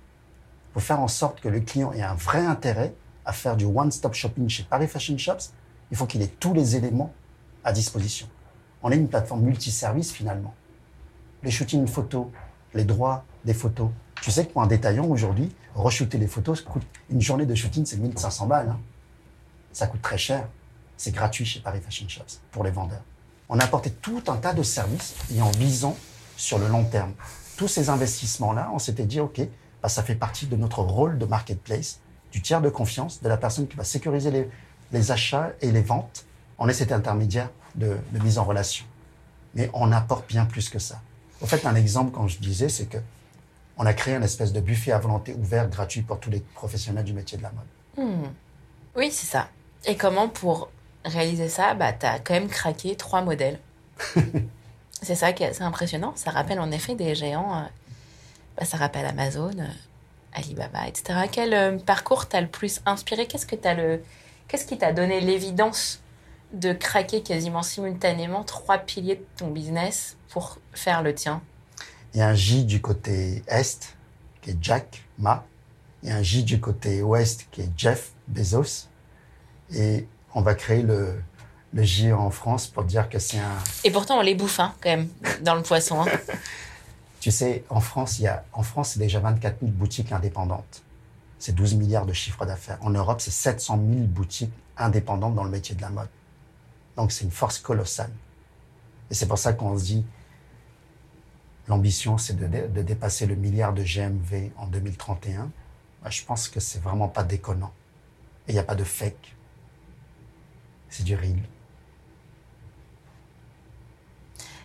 [0.73, 2.93] pour faire en sorte que le client ait un vrai intérêt
[3.25, 5.53] à faire du one-stop shopping chez Paris Fashion Shops.
[5.89, 7.13] Il faut qu'il ait tous les éléments
[7.63, 8.27] à disposition.
[8.83, 10.53] On est une plateforme multiservice finalement.
[11.43, 12.27] Les shootings photos,
[12.73, 13.89] les droits des photos.
[14.21, 17.85] Tu sais que pour un détaillant aujourd'hui, re-shooter les photos, coûte une journée de shooting,
[17.85, 18.69] c'est 1500 balles.
[18.69, 18.79] hein.
[19.71, 20.45] Ça coûte très cher.
[20.97, 23.03] C'est gratuit chez Paris Fashion Shops pour les vendeurs.
[23.47, 25.95] On a apporté tout un tas de services et en visant
[26.35, 27.13] sur le long terme.
[27.57, 29.41] Tous ces investissements-là, on s'était dit, OK,
[29.81, 31.99] bah, ça fait partie de notre rôle de marketplace,
[32.31, 34.49] du tiers de confiance, de la personne qui va sécuriser les,
[34.91, 36.25] les achats et les ventes.
[36.57, 38.85] On est cet intermédiaire de, de mise en relation.
[39.53, 41.01] Mais on apporte bien plus que ça.
[41.41, 42.97] Au fait, un exemple, quand je disais, c'est que
[43.77, 47.03] on a créé un espèce de buffet à volonté ouvert, gratuit pour tous les professionnels
[47.03, 48.07] du métier de la mode.
[48.07, 48.27] Hmm.
[48.95, 49.49] Oui, c'est ça.
[49.85, 50.69] Et comment pour
[51.03, 53.59] réaliser ça, bah, tu as quand même craqué trois modèles.
[55.05, 56.13] c'est ça qui est assez impressionnant.
[56.15, 57.59] Ça rappelle en effet des géants.
[57.59, 57.63] euh,
[58.57, 59.67] bah, ça rappelle Amazon, euh,
[60.33, 61.27] Alibaba, etc.
[61.31, 63.27] Quel euh, parcours t'a le plus inspiré?
[63.27, 64.01] Qu'est-ce que t'as le
[64.47, 66.01] Qu'est-ce qui t'a donné l'évidence
[66.53, 71.41] de craquer quasiment simultanément trois piliers de ton business pour faire le tien?
[72.13, 73.95] Il y a un J du côté Est,
[74.41, 75.45] qui est Jack Ma.
[76.03, 78.87] Il y a un J du côté Ouest, qui est Jeff Bezos.
[79.73, 81.19] Et on va créer le,
[81.73, 83.57] le géant en France pour dire que c'est un.
[83.83, 85.09] Et pourtant, on les bouffe, hein, quand même,
[85.41, 86.01] dans le poisson.
[86.01, 86.05] hein.
[87.19, 90.83] Tu sais, en France, il y a, en France, c'est déjà 24 000 boutiques indépendantes.
[91.39, 92.77] C'est 12 milliards de chiffre d'affaires.
[92.81, 96.07] En Europe, c'est 700 000 boutiques indépendantes dans le métier de la mode.
[96.97, 98.11] Donc, c'est une force colossale.
[99.09, 100.05] Et c'est pour ça qu'on se dit,
[101.67, 105.49] l'ambition, c'est de, dé- de dépasser le milliard de GMV en 2031.
[106.03, 107.73] Bah, je pense que c'est vraiment pas déconnant.
[108.47, 109.35] Et il n'y a pas de fake.
[110.89, 111.39] C'est du real.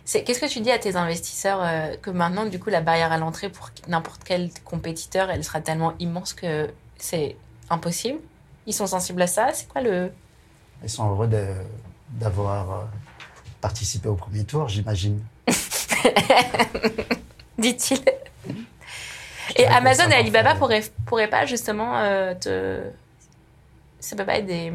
[0.11, 3.17] Qu'est-ce que tu dis à tes investisseurs euh, que maintenant, du coup, la barrière à
[3.17, 7.37] l'entrée pour n'importe quel compétiteur, elle sera tellement immense que c'est
[7.69, 8.19] impossible?
[8.65, 9.53] Ils sont sensibles à ça?
[9.53, 10.11] C'est quoi le...
[10.83, 11.29] Ils sont heureux
[12.09, 12.83] d'avoir euh,
[13.61, 15.23] participé au premier tour, j'imagine.
[17.57, 18.03] dit-il.
[19.55, 20.55] Et Amazon et Alibaba
[21.05, 22.81] pourraient pas justement euh, te...
[23.99, 24.73] Ça peut pas être des...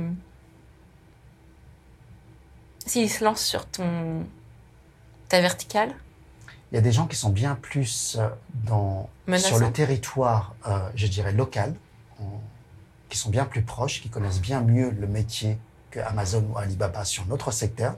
[2.87, 4.25] S'ils se lancent sur ton...
[5.29, 5.95] ta verticale?
[6.73, 8.29] Il y a des gens qui sont bien plus euh,
[8.65, 9.49] dans, Menaçant.
[9.49, 11.75] sur le territoire, euh, je dirais, local,
[12.21, 12.41] en-
[13.09, 15.59] qui sont bien plus proches, qui connaissent bien mieux le métier
[15.91, 17.97] que Amazon ou Alibaba sur notre secteur,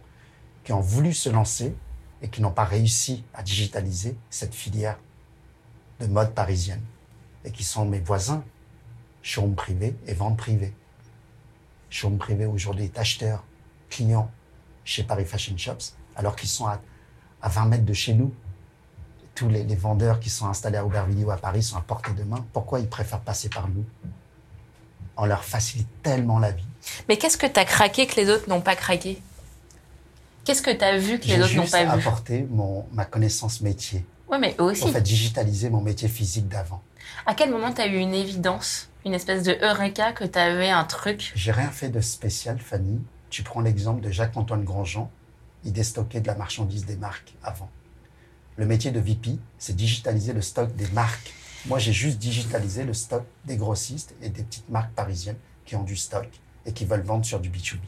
[0.64, 1.74] qui ont voulu se lancer
[2.20, 4.98] et qui n'ont pas réussi à digitaliser cette filière
[6.00, 6.82] de mode parisienne.
[7.44, 8.44] Et qui sont mes voisins,
[9.22, 10.74] showroom privé et vente privée.
[11.88, 13.44] Showroom privé aujourd'hui est acheteur,
[13.88, 14.30] client
[14.84, 16.80] chez Paris Fashion Shops, alors qu'ils sont à,
[17.42, 18.32] à 20 mètres de chez nous
[19.34, 22.10] tous les, les vendeurs qui sont installés à Aubervilliers ou à Paris sont à portée
[22.12, 22.44] de main.
[22.52, 23.84] Pourquoi ils préfèrent passer par nous?
[25.16, 26.66] On leur facilite tellement la vie.
[27.08, 29.22] Mais qu'est-ce que tu as craqué que les autres n'ont pas craqué?
[30.44, 32.00] Qu'est-ce que tu as vu que les J'ai autres n'ont pas vu?
[32.00, 34.04] apporté mon, ma connaissance métier.
[34.28, 34.82] Ouais, mais eux aussi.
[34.84, 36.82] En fait, digitaliser mon métier physique d'avant.
[37.24, 40.70] À quel moment tu as eu une évidence, une espèce de eureka que tu avais
[40.70, 41.32] un truc?
[41.36, 43.00] J'ai rien fait de spécial, Fanny.
[43.30, 45.10] Tu prends l'exemple de Jacques-Antoine Grandjean.
[45.64, 47.70] Il déstockait de la marchandise des marques avant.
[48.56, 51.32] Le métier de VP, c'est digitaliser le stock des marques.
[51.66, 55.82] Moi, j'ai juste digitalisé le stock des grossistes et des petites marques parisiennes qui ont
[55.82, 56.28] du stock
[56.66, 57.78] et qui veulent vendre sur du B2B,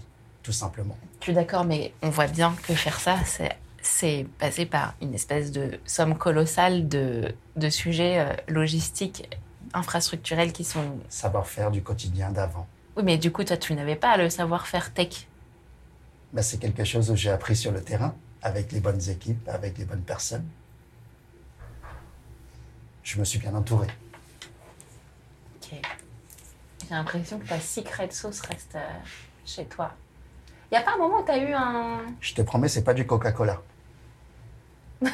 [0.43, 0.97] tout simplement.
[1.21, 5.15] Je suis d'accord, mais on voit bien que faire ça, c'est c'est passé par une
[5.15, 9.37] espèce de somme colossale de, de sujets euh, logistiques,
[9.73, 10.99] infrastructurels qui sont...
[11.09, 12.67] Savoir-faire du quotidien d'avant.
[12.97, 15.29] Oui, mais du coup, toi, tu n'avais pas le savoir-faire tech.
[16.33, 19.79] Ben, c'est quelque chose que j'ai appris sur le terrain, avec les bonnes équipes, avec
[19.79, 20.47] les bonnes personnes.
[23.03, 23.89] Je me suis bien entouré.
[25.57, 25.73] Ok.
[25.73, 28.99] J'ai l'impression que ta secret sauce reste euh,
[29.45, 29.93] chez toi.
[30.71, 32.03] Il n'y a pas un moment où tu as eu un...
[32.21, 33.61] Je te promets, c'est pas du Coca-Cola.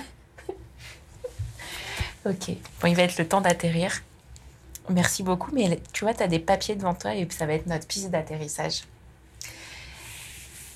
[2.26, 2.56] Ok.
[2.80, 4.02] Bon, il va être le temps d'atterrir.
[4.88, 7.66] Merci beaucoup, mais tu vois, tu as des papiers devant toi et ça va être
[7.66, 8.82] notre piste d'atterrissage.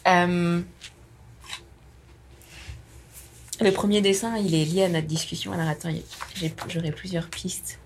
[0.06, 0.62] Euh,
[3.60, 5.52] Le premier dessin, il est lié à notre discussion.
[5.52, 5.90] Alors attends,
[6.68, 7.78] j'aurai plusieurs pistes.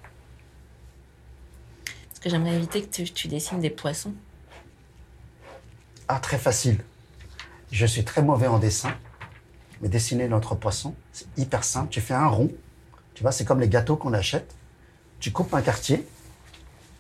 [1.85, 4.15] Parce que j'aimerais éviter que tu, tu dessines des poissons.
[6.07, 6.79] Ah, très facile.
[7.73, 8.97] Je suis très mauvais en dessin,
[9.81, 11.89] mais dessiner notre poisson, c'est hyper simple.
[11.91, 12.53] Tu fais un rond,
[13.15, 14.55] tu vois, c'est comme les gâteaux qu'on achète.
[15.19, 16.07] Tu coupes un quartier,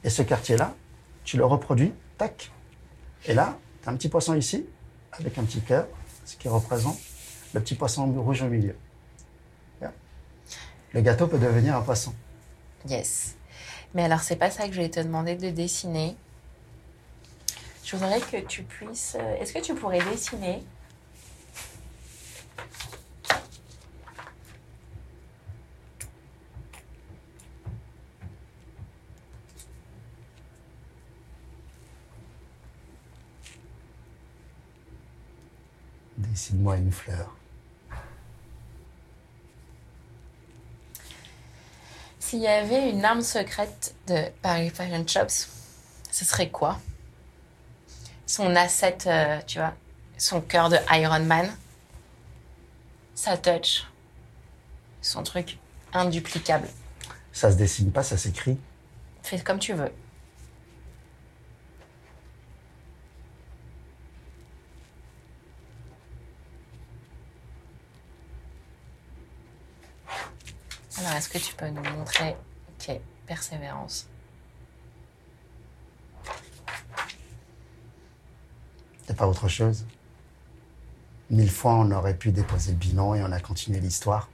[0.03, 0.75] et ce quartier-là,
[1.23, 2.51] tu le reproduis, tac.
[3.27, 4.67] Et là, tu as un petit poisson ici,
[5.19, 5.87] avec un petit cœur,
[6.25, 6.99] ce qui représente
[7.53, 8.77] le petit poisson rouge au milieu.
[10.93, 12.15] Le gâteau peut devenir un poisson.
[12.89, 13.35] Yes.
[13.95, 16.15] Mais alors, c'est pas ça que je vais te demander de dessiner.
[17.85, 19.17] Je voudrais que tu puisses.
[19.19, 20.62] euh, Est-ce que tu pourrais dessiner?
[36.35, 37.32] Dessine-moi une fleur.
[42.18, 45.49] S'il y avait une arme secrète de Paris Fashion Shops,
[46.11, 46.80] ce serait quoi?
[48.26, 49.74] Son asset, euh, tu vois,
[50.18, 51.57] son cœur de Iron Man,
[53.14, 53.87] sa touch,
[55.03, 55.59] son truc
[55.93, 56.66] induplicable.
[57.32, 58.59] Ça se dessine pas, ça s'écrit.
[59.22, 59.93] Fais comme tu veux.
[71.05, 72.37] Alors, est-ce que tu peux nous montrer
[72.81, 74.07] Ok, persévérance.
[79.03, 79.85] Il n'y a pas autre chose?
[81.31, 84.29] Mille fois, on aurait pu déposer le bilan et on a continué l'histoire.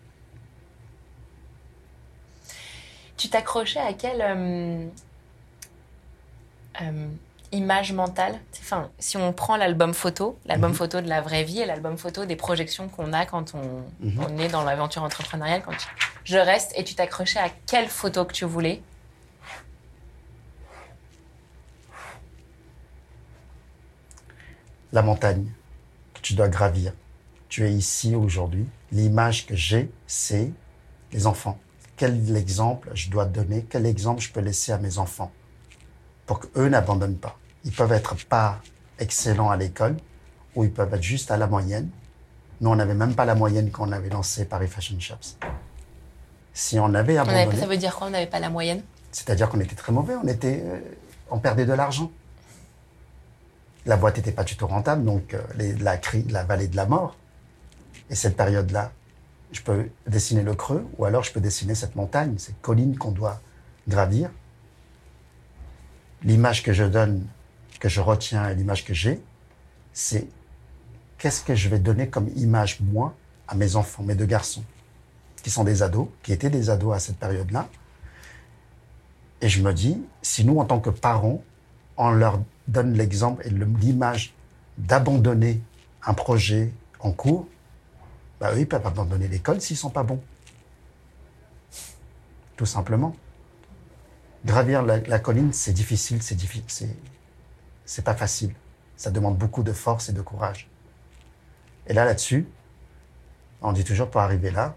[3.16, 4.86] Tu t'accrochais à quelle euh,
[6.82, 7.08] euh,
[7.52, 8.38] image mentale?
[8.60, 10.76] Enfin, si on prend l'album photo, l'album Mhm.
[10.76, 14.20] photo de la vraie vie et l'album photo des projections qu'on a quand on, Mhm.
[14.26, 15.86] on est dans l'aventure entrepreneuriale, quand tu-
[16.24, 18.82] je reste et tu t'accrochais à quelle photo que tu voulais?
[24.92, 25.46] La montagne
[26.14, 26.92] que tu dois gravir.
[27.48, 28.66] Tu es ici aujourd'hui.
[28.92, 30.52] L'image que j'ai, c'est
[31.12, 31.58] les enfants.
[31.96, 33.66] Quel exemple je dois donner?
[33.68, 35.30] Quel exemple je peux laisser à mes enfants
[36.26, 37.38] pour qu'eux n'abandonnent pas?
[37.64, 38.60] Ils peuvent être pas
[38.98, 39.96] excellents à l'école
[40.54, 41.90] ou ils peuvent être juste à la moyenne.
[42.60, 45.38] Nous, on n'avait même pas la moyenne quand on avait lancé Paris Fashion Shops.
[46.60, 48.82] Si on avait On avait- Ça veut dire quoi On n'avait pas la moyenne?
[49.12, 50.78] C'est-à-dire qu'on était très mauvais, on, était, euh,
[51.30, 52.10] on perdait de l'argent.
[53.86, 56.76] La boîte n'était pas du tout rentable, donc euh, les- la, cri- la vallée de
[56.76, 57.16] la mort.
[58.10, 58.92] Et cette période-là,
[59.52, 63.10] je peux dessiner le creux, ou alors je peux dessiner cette montagne, cette colline qu'on
[63.12, 63.40] doit
[63.88, 64.28] gravir.
[66.24, 67.26] L'image que je donne,
[67.80, 69.22] que je retiens et l'image que j'ai,
[69.94, 70.28] c'est
[71.16, 73.14] qu'est-ce que je vais donner comme image, moi,
[73.48, 74.62] à mes enfants, mes deux garçons,
[75.42, 77.68] qui sont des ados, qui étaient des ados à cette période-là.
[79.40, 81.42] Et je me dis, si nous, en tant que parents,
[81.96, 84.34] on leur donne l'exemple et l'image
[84.78, 85.60] d'abandonner
[86.04, 87.46] un projet en cours,
[88.40, 90.20] bah, eux, ils peuvent abandonner l'école s'ils sont pas bons.
[92.56, 93.14] Tout simplement.
[94.44, 96.88] Gravir la, colline, c'est difficile, c'est difficile,
[97.84, 98.54] c'est, pas facile.
[98.96, 100.68] Ça demande beaucoup de force et de courage.
[101.86, 102.48] Et là, là-dessus,
[103.60, 104.76] on dit toujours pour arriver là,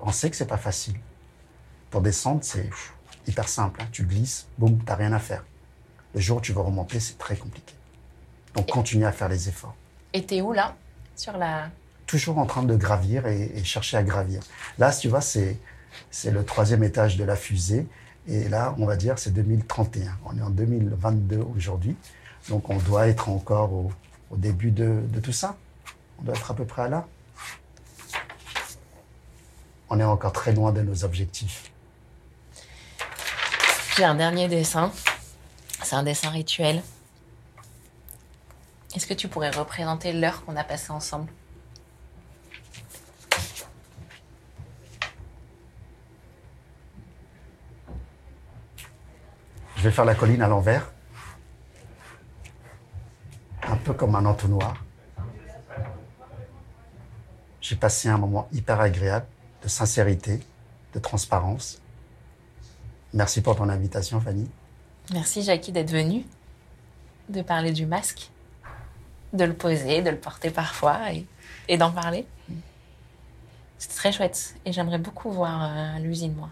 [0.00, 0.94] on sait que c'est pas facile.
[1.90, 2.68] Pour descendre, c'est
[3.26, 3.80] hyper simple.
[3.82, 3.88] hein.
[3.92, 5.44] Tu glisses, boum, t'as rien à faire.
[6.14, 7.74] Le jour où tu veux remonter, c'est très compliqué.
[8.54, 9.74] Donc, continue à faire les efforts.
[10.12, 10.74] Et t'es où là?
[11.16, 11.70] Sur la.
[12.06, 14.40] Toujours en train de gravir et, et chercher à gravir.
[14.78, 15.58] Là, tu vois, c'est,
[16.10, 17.86] c'est le troisième étage de la fusée.
[18.26, 20.18] Et là, on va dire, c'est 2031.
[20.24, 21.96] On est en 2022 aujourd'hui.
[22.48, 23.92] Donc, on doit être encore au,
[24.30, 25.56] au début de, de tout ça.
[26.18, 27.06] On doit être à peu près à là.
[29.90, 31.70] On est encore très loin de nos objectifs.
[33.96, 34.92] J'ai un dernier dessin.
[35.82, 36.82] C'est un dessin rituel.
[38.94, 41.32] Est-ce que tu pourrais représenter l'heure qu'on a passée ensemble?
[49.76, 50.90] Je vais faire la colline à l'envers.
[53.62, 54.76] Un peu comme un entonnoir.
[57.60, 59.26] J'ai passé un moment hyper agréable
[59.62, 60.40] de sincérité,
[60.94, 61.80] de transparence.
[63.12, 64.48] Merci pour ton invitation, Fanny.
[65.12, 66.24] Merci Jackie d'être venue,
[67.28, 68.30] de parler du masque,
[69.32, 71.26] de le poser, de le porter parfois et,
[71.68, 72.26] et d'en parler.
[73.78, 76.50] C'est très chouette et j'aimerais beaucoup voir euh, l'usine, moi.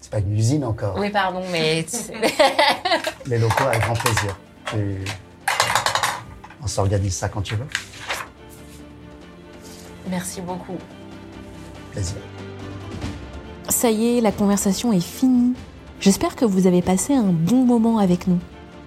[0.00, 0.96] C'est pas une usine encore.
[0.96, 1.84] Oui, pardon, mais
[3.26, 4.38] Les locaux avec grand plaisir.
[4.76, 5.04] Et
[6.62, 7.66] on s'organise ça quand tu veux.
[10.08, 10.78] merci beaucoup.
[13.68, 15.54] Ça y est, la conversation est finie.
[16.00, 18.38] J'espère que vous avez passé un bon moment avec nous.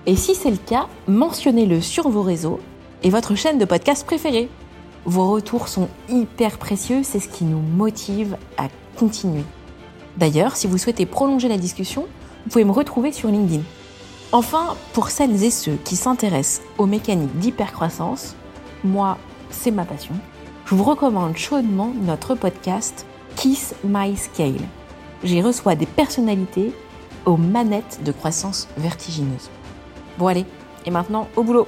[0.06, 2.60] Et si c'est le cas, mentionnez-le sur vos réseaux
[3.04, 4.50] et votre chaîne de podcast préférée.
[5.06, 9.44] Vos retours sont hyper précieux, c'est ce qui nous motive à continuer.
[10.18, 12.08] D'ailleurs, si vous souhaitez prolonger la discussion,
[12.44, 13.64] vous pouvez me retrouver sur LinkedIn.
[14.32, 18.36] Enfin, pour celles et ceux qui s'intéressent aux mécaniques d'hypercroissance,
[18.84, 19.18] moi,
[19.50, 20.16] c'est ma passion,
[20.72, 23.06] je vous recommande chaudement notre podcast
[23.36, 24.62] Kiss My Scale.
[25.22, 26.72] J'y reçois des personnalités
[27.26, 29.50] aux manettes de croissance vertigineuse.
[30.18, 30.46] Bon allez,
[30.86, 31.68] et maintenant au boulot